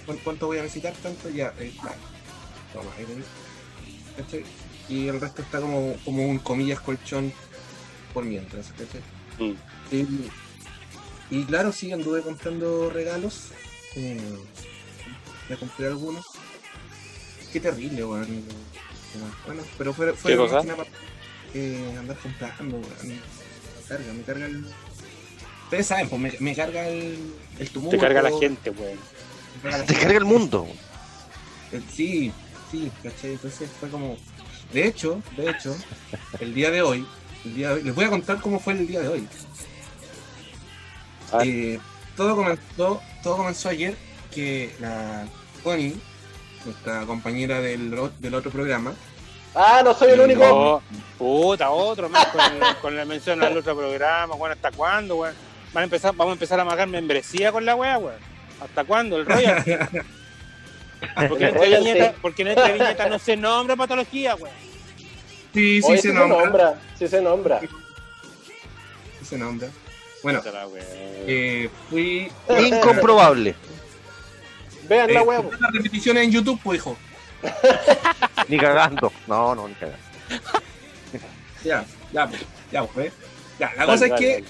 ¿cuán- 0.06 0.18
¿Cuánto 0.24 0.48
voy 0.48 0.58
a 0.60 0.62
necesitar? 0.64 0.94
Tanto 1.02 1.30
ya. 1.30 1.54
eh. 1.60 1.72
Toma, 2.74 2.90
ahí 2.98 3.06
tenés. 3.06 3.26
¿Cachai? 4.18 4.44
Y 4.90 5.08
el 5.08 5.20
resto 5.20 5.42
está 5.42 5.60
como, 5.60 5.96
como 6.06 6.26
un 6.28 6.40
comillas 6.40 6.80
colchón 6.80 7.32
por 8.14 8.24
mientras. 8.24 8.68
¿cachai? 8.72 9.02
Mm. 9.40 9.56
Y, 9.92 11.38
y 11.40 11.44
claro, 11.46 11.72
sí, 11.72 11.92
anduve 11.92 12.22
comprando 12.22 12.90
regalos. 12.90 13.50
Eh, 13.96 14.20
ya 15.50 15.58
compré 15.58 15.88
algunos. 15.88 16.26
Qué 17.52 17.60
terrible, 17.60 18.04
weón. 18.06 18.44
Bueno, 19.46 19.64
pero 19.78 19.94
fue, 19.94 20.14
fue 20.14 20.32
¿Qué 20.32 20.38
más 20.38 20.52
cosa? 20.52 20.68
Eh, 21.54 21.96
andar 21.98 22.18
comprando, 22.18 22.78
weón. 22.78 23.08
Me 23.08 23.20
carga, 23.88 24.14
me 24.14 24.24
carga 24.24 24.46
el. 24.46 24.66
Ustedes 25.66 25.88
saben, 25.88 26.10
pues 26.10 26.22
me, 26.22 26.34
me 26.40 26.56
carga 26.56 26.88
el, 26.88 27.34
el 27.60 27.70
tumulto. 27.70 27.98
Te 27.98 28.02
carga 28.02 28.22
la 28.22 28.38
gente, 28.38 28.70
weón. 28.70 29.00
carga 29.62 29.86
Te 29.86 29.94
carga 29.96 30.18
el 30.18 30.26
mundo. 30.26 30.68
eh, 31.72 31.82
Sí, 31.94 32.32
sí, 32.72 32.92
¿cachai? 33.04 33.32
Entonces 33.34 33.70
fue 33.80 33.90
como. 33.90 34.18
De 34.74 34.86
hecho, 34.86 35.22
de 35.38 35.50
hecho, 35.50 35.76
el 36.42 36.54
día 36.54 36.70
de 36.72 36.82
hoy, 36.82 37.06
el 37.46 37.56
día 37.56 37.70
de 37.70 37.74
hoy, 37.76 37.84
les 37.84 37.96
voy 37.96 38.04
a 38.06 38.10
contar 38.10 38.42
cómo 38.42 38.60
fue 38.60 38.74
el 38.74 38.86
día 38.86 39.00
de 39.00 39.08
hoy. 39.08 39.28
Eh, 41.44 41.80
todo 42.16 42.36
comenzó, 42.36 43.02
todo 43.24 43.38
comenzó 43.38 43.70
ayer 43.70 43.96
que 44.34 44.74
la 44.80 45.26
Connie, 45.64 45.96
nuestra 46.66 47.06
compañera 47.06 47.62
del, 47.62 47.96
del 48.20 48.34
otro 48.36 48.52
programa, 48.52 48.94
Ah, 49.56 49.82
no 49.84 49.94
soy 49.94 50.12
el 50.12 50.20
único. 50.20 50.82
Puta, 51.18 51.72
otro 51.72 52.10
más 52.10 52.28
con, 52.28 52.42
con 52.82 52.96
la 52.96 53.06
mención 53.06 53.42
al 53.44 53.58
otro 53.58 53.76
programa, 53.76 54.36
weón, 54.36 54.52
¿hasta 54.52 54.72
cuándo, 54.72 55.16
weón? 55.18 55.34
Van 55.74 55.82
a 55.82 55.86
empezar, 55.86 56.14
vamos 56.16 56.32
a 56.32 56.34
empezar 56.34 56.60
a 56.60 56.66
pagar 56.66 56.88
membresía 56.88 57.52
con 57.52 57.66
la 57.66 57.76
weá, 57.76 57.98
weón. 57.98 58.20
¿Hasta 58.62 58.84
cuándo? 58.84 59.18
El 59.18 59.26
Royal. 59.26 59.64
Porque 61.30 61.46
en 61.46 62.14
porque 62.24 62.42
entre 62.42 62.74
viñetas 62.74 63.08
no 63.08 63.20
se 63.20 63.38
nombra 63.38 63.76
patología, 63.76 64.36
weón. 64.36 64.56
Sí, 65.54 65.82
sí 65.82 65.92
Oye, 65.92 66.02
se 66.02 66.10
sí 66.10 66.14
nombra. 66.14 66.80
Sí 66.98 67.08
se 67.08 67.22
nombra. 67.22 67.60
sí 67.60 69.26
se 69.26 69.38
nombra. 69.38 69.70
Bueno, 70.24 70.42
eh, 71.28 71.70
fui. 71.90 72.32
Incomprobable. 72.60 73.56
Vean 74.90 75.14
la 75.14 75.22
eh, 75.22 75.24
huevo. 75.24 75.52
las 75.60 75.72
repeticiones 75.72 76.24
en 76.24 76.32
YouTube, 76.32 76.60
pues 76.64 76.78
hijo. 76.80 76.98
Ni 78.48 78.58
cagando. 78.58 79.12
No, 79.28 79.54
no, 79.56 79.68
ni 79.68 79.74
cagando. 79.76 79.98
Ya, 81.64 81.86
ya, 82.14 82.28
pues, 82.28 82.42
ya, 82.72 82.84
pues. 82.86 83.14
Ya, 83.60 83.68
la 83.76 83.86
Dale, 83.86 83.92
cosa 83.92 84.06
es 84.06 84.14
que 84.20 84.32
dale. 84.34 84.46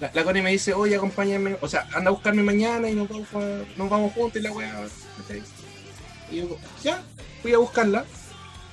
la, 0.00 0.10
la 0.14 0.24
Connie 0.24 0.42
me 0.42 0.50
dice, 0.50 0.72
oye, 0.74 0.96
acompáñame, 0.96 1.56
o 1.60 1.68
sea, 1.68 1.86
anda 1.94 2.08
a 2.10 2.12
buscarme 2.12 2.42
mañana 2.42 2.88
y 2.88 2.94
nos 2.94 3.08
vamos, 3.08 3.28
a- 3.34 3.64
nos 3.76 3.90
vamos 3.90 4.12
juntos 4.14 4.40
y 4.40 4.42
la 4.44 4.52
weá. 4.52 4.74
Y 6.30 6.36
yo, 6.38 6.56
ya, 6.82 7.02
fui 7.42 7.52
a 7.52 7.58
buscarla. 7.58 8.04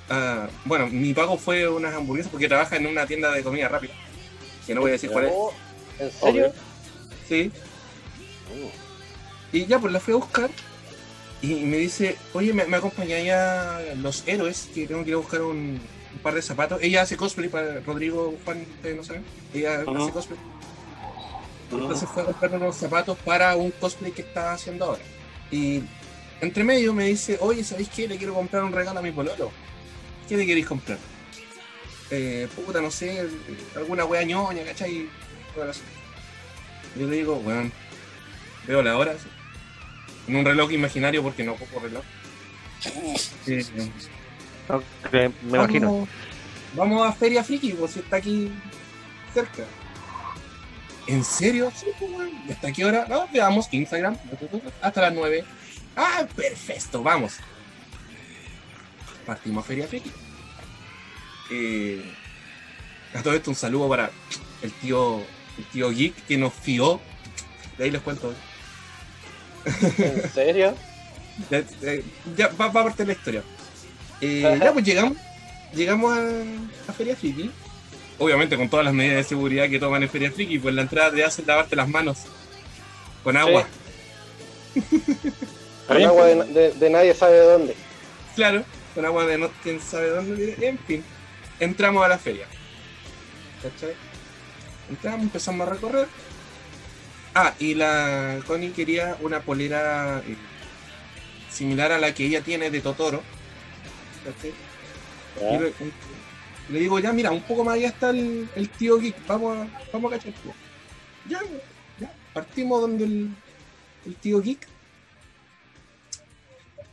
Ah, 0.09 0.47
bueno, 0.65 0.87
mi 0.87 1.13
pago 1.13 1.37
fue 1.37 1.67
unas 1.67 1.93
hamburguesas 1.93 2.31
porque 2.31 2.47
trabaja 2.47 2.77
en 2.77 2.87
una 2.87 3.05
tienda 3.05 3.31
de 3.31 3.43
comida 3.43 3.67
rápida. 3.67 3.93
Que 4.65 4.73
no 4.73 4.81
voy 4.81 4.89
a 4.91 4.93
decir 4.93 5.11
cuál 5.11 5.25
es. 5.25 5.31
Oh, 5.35 5.53
¿En 5.99 6.11
serio? 6.11 6.53
Sí. 7.27 7.51
Y 9.51 9.65
ya, 9.65 9.77
pues 9.79 9.91
la 9.93 9.99
fui 9.99 10.13
a 10.13 10.17
buscar. 10.17 10.49
Y 11.41 11.53
me 11.65 11.77
dice, 11.77 12.17
oye, 12.33 12.53
me, 12.53 12.65
me 12.65 12.77
acompañáis 12.77 13.31
a 13.31 13.79
Los 13.97 14.23
Héroes, 14.27 14.69
que 14.73 14.87
tengo 14.87 15.03
que 15.03 15.09
ir 15.09 15.15
a 15.15 15.19
buscar 15.19 15.41
un, 15.41 15.79
un 16.13 16.19
par 16.21 16.33
de 16.33 16.41
zapatos. 16.41 16.79
Ella 16.81 17.03
hace 17.03 17.15
cosplay 17.15 17.47
para 17.49 17.79
Rodrigo 17.79 18.37
Juan, 18.43 18.65
ustedes 18.75 18.97
no 18.97 19.03
saben. 19.03 19.23
Ella 19.53 19.81
hace 19.81 20.11
cosplay. 20.11 20.39
Entonces 21.71 22.09
fue 22.09 22.23
a 22.23 22.25
comprar 22.25 22.55
unos 22.55 22.75
zapatos 22.75 23.17
para 23.19 23.55
un 23.55 23.71
cosplay 23.71 24.11
que 24.11 24.23
estaba 24.23 24.53
haciendo 24.53 24.85
ahora. 24.85 25.01
Y 25.51 25.81
entre 26.41 26.63
medio 26.63 26.93
me 26.93 27.05
dice, 27.05 27.37
oye, 27.39 27.63
¿sabéis 27.63 27.89
qué? 27.89 28.07
Le 28.07 28.17
quiero 28.17 28.33
comprar 28.33 28.63
un 28.63 28.73
regalo 28.73 28.99
a 28.99 29.03
mi 29.03 29.11
pololo. 29.11 29.51
¿Qué 30.27 30.35
le 30.35 30.45
queréis 30.45 30.67
comprar? 30.67 30.97
Eh, 32.11 32.47
puta, 32.55 32.81
no 32.81 32.89
sé, 32.89 33.27
alguna 33.75 34.05
wea 34.05 34.23
ñoña, 34.23 34.63
¿cachai? 34.63 35.07
Bueno. 35.55 35.71
Yo 36.97 37.07
le 37.07 37.17
digo, 37.17 37.35
weón, 37.35 37.71
veo 38.65 38.81
la 38.81 38.97
hora, 38.97 39.15
en 40.29 40.35
un 40.35 40.45
reloj 40.45 40.71
imaginario 40.71 41.23
porque 41.23 41.43
no 41.43 41.53
ocupo 41.53 41.79
reloj. 41.79 42.03
Ok, 44.69 45.11
me 45.11 45.57
imagino. 45.57 45.91
Vamos, 45.91 46.09
vamos 46.75 47.07
a 47.07 47.13
Feria 47.13 47.43
Friki, 47.43 47.73
pues 47.73 47.91
si 47.91 47.99
está 47.99 48.17
aquí 48.17 48.51
cerca. 49.33 49.63
¿En 51.07 51.23
serio? 51.23 51.71
Sí, 51.75 51.87
pues, 51.97 52.11
weón. 52.11 52.29
¿Y 52.47 52.51
¿Hasta 52.51 52.71
qué 52.71 52.85
hora? 52.85 53.07
No, 53.09 53.27
veamos 53.33 53.67
Instagram. 53.71 54.15
Hasta 54.81 55.01
las 55.01 55.13
9. 55.13 55.43
Ah, 55.95 56.27
perfecto, 56.35 57.01
vamos. 57.01 57.37
partimos 59.25 59.65
a 59.65 59.67
Feria 59.67 59.87
Friki. 59.87 60.11
Eh, 61.51 62.13
a 63.15 63.23
todo 63.23 63.33
esto 63.33 63.49
un 63.49 63.55
saludo 63.55 63.89
para 63.89 64.11
el 64.61 64.71
tío, 64.73 65.23
el 65.57 65.65
tío 65.73 65.89
Geek 65.89 66.27
que 66.27 66.37
nos 66.37 66.53
fió. 66.53 67.01
De 67.79 67.85
ahí 67.85 67.91
les 67.91 68.01
cuento. 68.03 68.35
¿En 69.97 70.29
serio? 70.33 70.75
Ya, 71.49 71.63
eh, 71.83 72.03
ya 72.35 72.47
va, 72.49 72.67
va 72.67 72.81
a 72.81 72.83
partir 72.85 73.07
la 73.07 73.13
historia. 73.13 73.43
Eh, 74.21 74.57
ya 74.61 74.73
pues 74.73 74.83
llegamos, 74.85 75.17
llegamos 75.73 76.17
a, 76.17 76.21
a 76.89 76.93
Feria 76.93 77.15
Friki. 77.15 77.49
Obviamente 78.17 78.57
con 78.57 78.69
todas 78.69 78.83
las 78.85 78.93
medidas 78.93 79.17
de 79.17 79.23
seguridad 79.23 79.69
que 79.69 79.79
toman 79.79 80.03
en 80.03 80.09
Feria 80.09 80.31
Friki, 80.31 80.59
pues 80.59 80.75
la 80.75 80.81
entrada 80.81 81.11
te 81.11 81.23
hacen 81.23 81.45
lavarte 81.47 81.75
las 81.77 81.87
manos 81.87 82.17
con 83.23 83.37
agua. 83.37 83.65
Con 85.87 86.03
agua 86.03 86.25
de, 86.25 86.35
de- 86.45 86.71
de 86.73 86.89
nadie 86.89 87.13
sabe 87.13 87.33
de 87.37 87.45
dónde. 87.45 87.75
Claro, 88.35 88.63
con 88.93 89.05
agua 89.05 89.25
de 89.25 89.37
no 89.37 89.49
quién 89.63 89.79
sabe 89.81 90.09
dónde. 90.09 90.55
En 90.61 90.77
fin, 90.79 91.03
entramos 91.59 92.03
a 92.03 92.07
la 92.09 92.17
feria. 92.17 92.45
¿Cachai? 93.63 93.93
Entramos, 94.89 95.21
empezamos 95.23 95.67
a 95.67 95.71
recorrer. 95.71 96.07
Ah, 97.41 97.55
y 97.57 97.73
la 97.73 98.41
Connie 98.45 98.73
quería 98.73 99.15
una 99.21 99.39
polera 99.39 100.21
eh, 100.27 100.35
similar 101.49 101.93
a 101.93 101.97
la 101.97 102.13
que 102.13 102.25
ella 102.25 102.41
tiene 102.41 102.69
de 102.69 102.81
Totoro. 102.81 103.23
Le, 105.39 105.73
le 106.69 106.79
digo, 106.81 106.99
ya, 106.99 107.13
mira, 107.13 107.31
un 107.31 107.41
poco 107.43 107.63
más 107.63 107.75
allá 107.75 107.87
está 107.87 108.09
el, 108.09 108.49
el 108.57 108.67
tío 108.67 108.99
Geek, 108.99 109.25
vamos 109.25 109.57
a, 109.57 109.69
vamos 109.93 110.11
a 110.11 110.17
cachar. 110.17 110.33
pues. 110.43 110.53
Ya, 111.29 111.39
ya, 111.97 112.13
partimos 112.33 112.81
donde 112.81 113.05
el, 113.05 113.29
el 114.05 114.15
tío 114.17 114.41
Geek. 114.41 114.67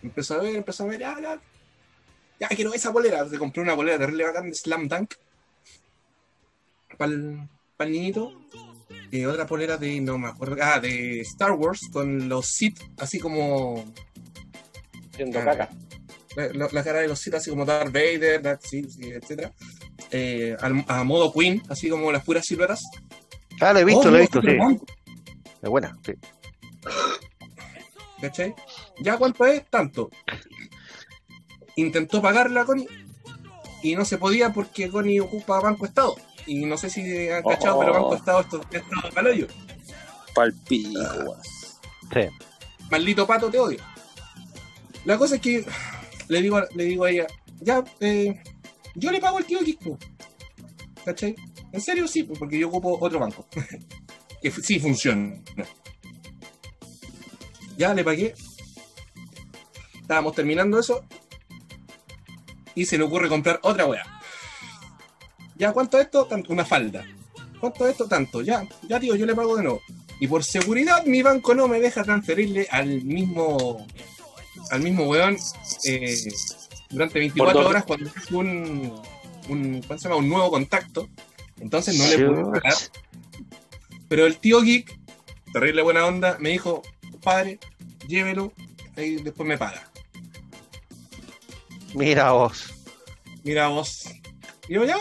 Empezó 0.00 0.34
a 0.34 0.42
ver, 0.42 0.54
empezó 0.54 0.84
a 0.84 0.86
ver, 0.86 1.00
ya, 1.00 1.20
ya, 1.20 1.40
ya 2.38 2.48
quiero 2.50 2.72
esa 2.72 2.90
bolera. 2.90 3.28
Se 3.28 3.36
compró 3.36 3.64
una 3.64 3.74
bolera 3.74 3.98
terrible 3.98 4.26
bacán 4.26 4.48
de 4.48 4.54
Slam 4.54 4.86
Dunk 4.86 5.14
para 6.96 7.10
el, 7.10 7.48
niñito. 7.90 8.32
Otra 9.24 9.46
polera 9.46 9.76
de, 9.76 10.00
no 10.00 10.18
me 10.18 10.28
acuerdo, 10.28 10.56
ah, 10.60 10.80
de 10.80 11.20
Star 11.20 11.52
Wars 11.52 11.80
con 11.92 12.28
los 12.28 12.46
Sith, 12.48 12.80
así 12.98 13.18
como 13.20 13.84
Siendo 15.14 15.38
Ah, 15.40 15.44
caca. 15.44 15.70
la, 16.36 16.48
la- 16.52 16.68
la 16.70 16.84
cara 16.84 16.98
de 17.00 17.08
los 17.08 17.18
Sith, 17.18 17.34
así 17.34 17.48
como 17.50 17.64
Darth 17.64 17.92
Vader, 17.92 18.42
Darth 18.42 18.62
Sith, 18.66 18.90
sí, 18.90 19.10
etc. 19.10 19.50
Eh, 20.10 20.54
al- 20.60 20.84
a 20.88 21.04
modo 21.04 21.32
Queen, 21.32 21.62
así 21.70 21.88
como 21.88 22.12
las 22.12 22.22
puras 22.24 22.44
siluetas. 22.44 22.82
Ah, 23.60 23.72
lo 23.72 23.78
he 23.78 23.84
visto, 23.84 24.08
Oh, 24.08 24.10
lo 24.10 24.16
he 24.18 24.20
visto, 24.20 24.42
sí. 24.42 24.48
Es 25.62 25.68
buena, 25.70 25.96
sí. 26.04 26.12
¿Cachai? 28.20 28.54
¿Ya 29.00 29.16
cuánto 29.18 29.44
es? 29.46 29.64
Tanto. 29.70 30.10
Intentó 31.76 32.22
pagarla 32.22 32.64
Connie 32.64 32.88
y 33.82 33.94
no 33.94 34.04
se 34.04 34.16
podía 34.18 34.52
porque 34.52 34.88
Connie 34.90 35.20
ocupa 35.20 35.60
Banco 35.60 35.84
Estado. 35.86 36.16
Y 36.46 36.64
no 36.64 36.76
sé 36.76 36.88
si 36.90 37.28
han 37.28 37.42
cachado, 37.42 37.76
Oh. 37.76 37.80
pero 37.80 37.92
Banco 37.92 38.14
Estado 38.16 38.40
esto 38.40 38.60
es 38.70 38.82
estado 38.82 39.10
para 39.12 39.30
hoyo. 39.30 39.46
Palpico, 40.34 41.00
weón. 41.00 41.40
Sí. 42.12 42.20
Maldito 42.90 43.26
pato, 43.26 43.50
te 43.50 43.58
odio. 43.58 43.78
La 45.04 45.18
cosa 45.18 45.36
es 45.36 45.40
que 45.40 45.64
le 46.28 46.42
digo, 46.42 46.60
le 46.74 46.84
digo 46.84 47.04
a 47.04 47.10
ella, 47.10 47.26
ya, 47.60 47.82
eh, 48.00 48.40
yo 48.94 49.10
le 49.10 49.20
pago 49.20 49.38
al 49.38 49.44
tío 49.44 49.60
Kiko. 49.60 49.98
¿Cachai? 51.04 51.34
¿En 51.72 51.80
serio? 51.80 52.06
Sí, 52.08 52.22
pues, 52.24 52.38
porque 52.38 52.58
yo 52.58 52.68
ocupo 52.68 52.98
otro 53.00 53.18
banco. 53.18 53.46
que 54.42 54.50
sí 54.50 54.78
funciona. 54.78 55.36
Ya 57.76 57.92
le 57.94 58.04
pagué. 58.04 58.34
Estábamos 60.00 60.34
terminando 60.34 60.78
eso. 60.78 61.04
Y 62.74 62.86
se 62.86 62.98
le 62.98 63.04
ocurre 63.04 63.28
comprar 63.28 63.58
otra 63.62 63.86
wea. 63.86 64.15
Ya, 65.58 65.72
¿cuánto 65.72 65.98
es 65.98 66.04
esto? 66.06 66.26
Tanto, 66.26 66.52
una 66.52 66.64
falda. 66.64 67.04
¿Cuánto 67.60 67.86
es 67.86 67.92
esto? 67.92 68.06
Tanto. 68.08 68.42
Ya, 68.42 68.66
ya 68.88 69.00
tío, 69.00 69.14
yo 69.16 69.24
le 69.26 69.34
pago 69.34 69.56
de 69.56 69.62
nuevo. 69.64 69.80
Y 70.20 70.26
por 70.28 70.44
seguridad 70.44 71.04
mi 71.04 71.22
banco 71.22 71.54
no 71.54 71.68
me 71.68 71.80
deja 71.80 72.02
transferirle 72.04 72.66
al 72.70 73.02
mismo 73.02 73.86
al 74.70 74.80
mismo 74.80 75.04
weón 75.04 75.36
eh, 75.84 76.16
durante 76.90 77.18
24 77.18 77.52
Por 77.52 77.62
dos- 77.62 77.70
horas 77.70 77.84
cuando 77.84 78.08
es 78.10 78.30
un, 78.30 79.00
un 79.48 79.82
¿cómo 79.86 79.98
se 79.98 80.04
llama? 80.08 80.16
un 80.16 80.28
nuevo 80.28 80.50
contacto. 80.50 81.08
Entonces 81.60 81.98
no 81.98 82.06
le 82.06 82.26
pude 82.26 82.60
pagar. 82.60 82.74
Pero 84.08 84.26
el 84.26 84.36
tío 84.38 84.60
Geek, 84.62 84.98
terrible 85.52 85.82
buena 85.82 86.06
onda, 86.06 86.36
me 86.40 86.50
dijo, 86.50 86.82
padre, 87.22 87.58
llévelo, 88.08 88.52
y 88.96 89.16
después 89.16 89.48
me 89.48 89.58
paga. 89.58 89.90
Mira 91.94 92.32
vos. 92.32 92.72
Mira 93.44 93.68
vos. 93.68 94.06
Y 94.68 94.74
yo 94.74 94.84
ya, 94.84 94.96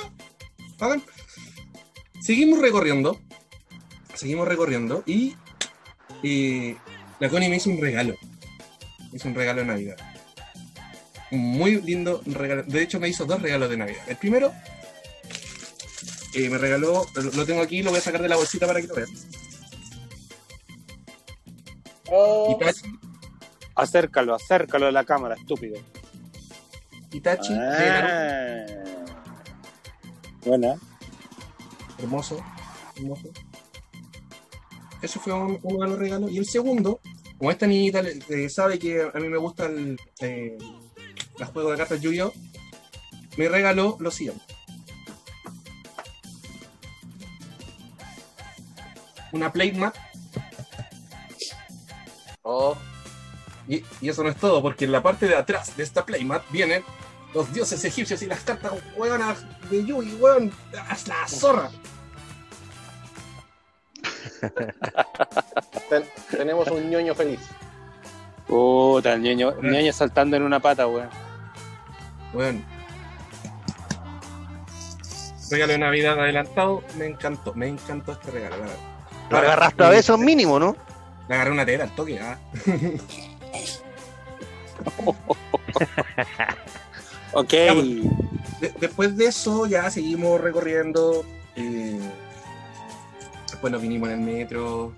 Seguimos 2.22 2.60
recorriendo. 2.60 3.20
Seguimos 4.14 4.48
recorriendo 4.48 5.04
y 5.06 5.36
eh, 6.24 6.78
la 7.20 7.30
Connie 7.30 7.50
me 7.50 7.58
hizo 7.58 7.70
un 7.70 7.80
regalo. 7.80 8.16
Me 9.12 9.18
hizo 9.18 9.28
un 9.28 9.36
regalo 9.36 9.62
de 9.62 9.68
Navidad. 9.68 9.98
Un 11.32 11.40
muy 11.40 11.82
lindo 11.82 12.22
regalo. 12.26 12.64
De 12.64 12.82
hecho, 12.82 13.00
me 13.00 13.10
hizo 13.10 13.26
dos 13.26 13.42
regalos 13.42 13.70
de 13.70 13.78
Navidad. 13.78 14.02
El 14.08 14.18
primero 14.18 14.54
eh, 16.34 16.50
me 16.50 16.58
regaló, 16.58 17.06
lo, 17.16 17.46
tengo 17.46 17.62
aquí, 17.62 17.82
lo 17.82 17.92
voy 17.92 18.00
a 18.00 18.04
sacar 18.04 18.22
de 18.22 18.28
la 18.28 18.36
bolsita 18.36 18.68
para 18.68 18.82
que 18.82 18.88
lo 18.88 18.96
vean. 18.96 19.10
Oh, 22.08 22.58
Itachi, 22.60 23.00
Acércalo, 23.76 24.36
acércalo 24.36 24.88
a 24.88 24.92
la 24.92 25.04
cámara, 25.04 25.36
estúpido. 25.36 25.80
Itachi 27.12 27.54
de 27.54 27.60
Naruto. 27.60 28.85
Buena. 30.46 30.76
hermoso, 31.98 32.38
hermoso. 32.98 33.30
Ese 35.02 35.20
fue 35.20 35.34
un- 35.34 35.60
uno 35.64 35.86
de 35.86 35.90
los 35.92 36.00
regalos. 36.00 36.32
Y 36.32 36.38
el 36.38 36.46
segundo, 36.46 37.00
como 37.38 37.52
esta 37.52 37.66
niñita 37.68 38.02
le- 38.02 38.20
eh, 38.30 38.50
sabe 38.50 38.78
que 38.80 39.02
a 39.14 39.18
mí 39.20 39.28
me 39.30 39.38
gusta 39.38 39.66
el, 39.66 40.00
eh, 40.20 40.58
los 41.40 41.50
juegos 41.50 41.72
de 41.72 41.78
cartas 41.78 42.02
Yu-Gi-Oh, 42.02 42.34
me 43.38 43.50
regaló 43.50 43.98
lo 44.00 44.12
siguiente. 44.12 44.44
Una 49.32 49.52
playmat. 49.52 49.96
oh, 52.44 52.78
Y, 53.68 53.84
y 54.00 54.10
eso 54.10 54.22
no 54.24 54.30
es 54.30 54.38
todo, 54.38 54.62
porque 54.62 54.86
en 54.86 54.92
la 54.92 55.02
parte 55.02 55.28
de 55.28 55.36
atrás 55.36 55.76
de 55.76 55.82
esta 55.84 56.06
playmat 56.06 56.44
vienen 56.52 56.84
los 57.34 57.52
dioses 57.52 57.84
egipcios 57.84 58.22
y 58.22 58.28
las 58.28 58.42
cartas 58.42 58.74
hueonas 58.96 59.44
de 59.70 59.86
Yu-Gi, 59.86 60.16
weón. 60.16 60.52
¡Es 60.92 61.08
la 61.08 61.28
zorra! 61.28 61.70
ten- 65.90 66.06
tenemos 66.32 66.68
un 66.70 66.90
ñoño 66.90 67.14
feliz. 67.16 67.40
Puta, 68.48 69.14
el 69.14 69.22
ñoño, 69.22 69.52
el 69.62 69.72
ñoño 69.72 69.94
saltando 69.94 70.36
en 70.38 70.44
una 70.44 70.60
pata, 70.60 70.88
weón. 70.88 71.10
Bueno. 72.34 72.62
Regalo 75.52 75.74
de 75.74 75.78
Navidad 75.80 76.20
adelantado, 76.20 76.84
me 76.98 77.06
encantó, 77.06 77.54
me 77.54 77.68
encantó 77.68 78.14
este 78.14 78.32
regalo. 78.32 78.58
la 78.58 78.62
verdad. 78.64 78.78
Lo 79.30 79.38
agarraste 79.38 79.84
a 79.84 79.90
besos 79.90 80.20
mínimo, 80.20 80.60
¿no? 80.60 80.76
Le 81.28 81.36
agarré 81.36 81.52
una 81.52 81.66
tela 81.66 81.84
al 81.86 81.96
toque, 81.96 82.20
ah. 82.20 82.38
Ok. 87.34 87.54
Después 88.80 89.16
de 89.18 89.26
eso 89.28 89.66
ya 89.66 89.90
seguimos 89.90 90.40
recorriendo. 90.42 91.26
eh, 91.56 92.00
después 93.50 93.72
nos 93.72 93.82
vinimos 93.82 94.10
en 94.10 94.20
el 94.20 94.26
metro. 94.26 94.94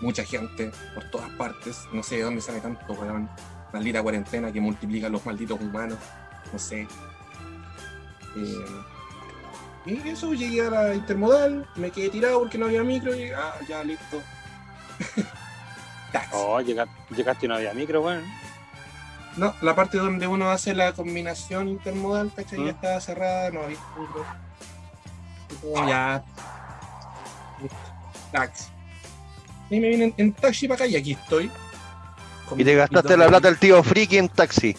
Mucha 0.00 0.24
gente 0.24 0.70
por 0.94 1.04
todas 1.10 1.30
partes. 1.30 1.78
No 1.92 2.02
sé 2.02 2.16
de 2.16 2.22
dónde 2.22 2.40
sale 2.40 2.60
tanto, 2.60 2.92
weón. 2.92 3.28
Maldita 3.72 4.02
cuarentena 4.02 4.52
que 4.52 4.60
multiplica 4.60 5.08
los 5.08 5.24
malditos 5.24 5.60
humanos. 5.60 5.98
No 6.52 6.58
sé. 6.58 6.86
Eh, 8.36 8.66
y 9.86 10.08
eso, 10.08 10.34
llegué 10.34 10.66
a 10.66 10.70
la 10.70 10.94
intermodal, 10.94 11.66
me 11.76 11.90
quedé 11.90 12.08
tirado 12.10 12.40
porque 12.40 12.58
no 12.58 12.66
había 12.66 12.82
micro 12.82 13.14
y 13.14 13.30
ah, 13.30 13.54
ya 13.68 13.82
listo. 13.84 14.20
Oh, 16.32 16.60
llega- 16.62 16.88
llegaste 17.14 17.44
y 17.44 17.48
no 17.48 17.56
había 17.56 17.74
micro, 17.74 18.00
weón. 18.00 18.22
No, 19.36 19.54
la 19.60 19.74
parte 19.74 19.98
donde 19.98 20.26
uno 20.26 20.50
hace 20.50 20.74
la 20.74 20.92
combinación 20.92 21.68
intermodal, 21.68 22.32
¿cachai? 22.34 22.58
Ya 22.58 22.64
¿Mm? 22.64 22.68
estaba 22.68 23.00
cerrada, 23.00 23.50
no 23.50 23.60
había 23.62 23.76
ya. 25.86 26.24
Listo. 27.60 27.76
Taxi. 28.32 28.64
Y 29.70 29.80
me 29.80 29.88
vine 29.88 30.14
en, 30.16 30.32
taxi 30.32 30.68
para 30.68 30.84
acá 30.84 30.86
y 30.86 30.96
aquí 30.96 31.12
estoy. 31.12 31.50
Y 32.56 32.64
te 32.64 32.74
gastaste 32.74 33.16
la 33.16 33.26
plata 33.28 33.48
del 33.48 33.58
tío 33.58 33.82
Friki 33.82 34.18
en 34.18 34.28
taxi. 34.28 34.76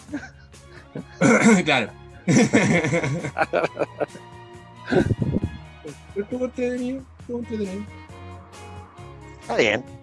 claro. 1.64 1.92
Estuvo 6.16 6.46
entretenido, 6.46 7.02
estuvo 7.20 7.38
entretenido. 7.38 7.84
Está 9.42 9.56
bien. 9.56 9.97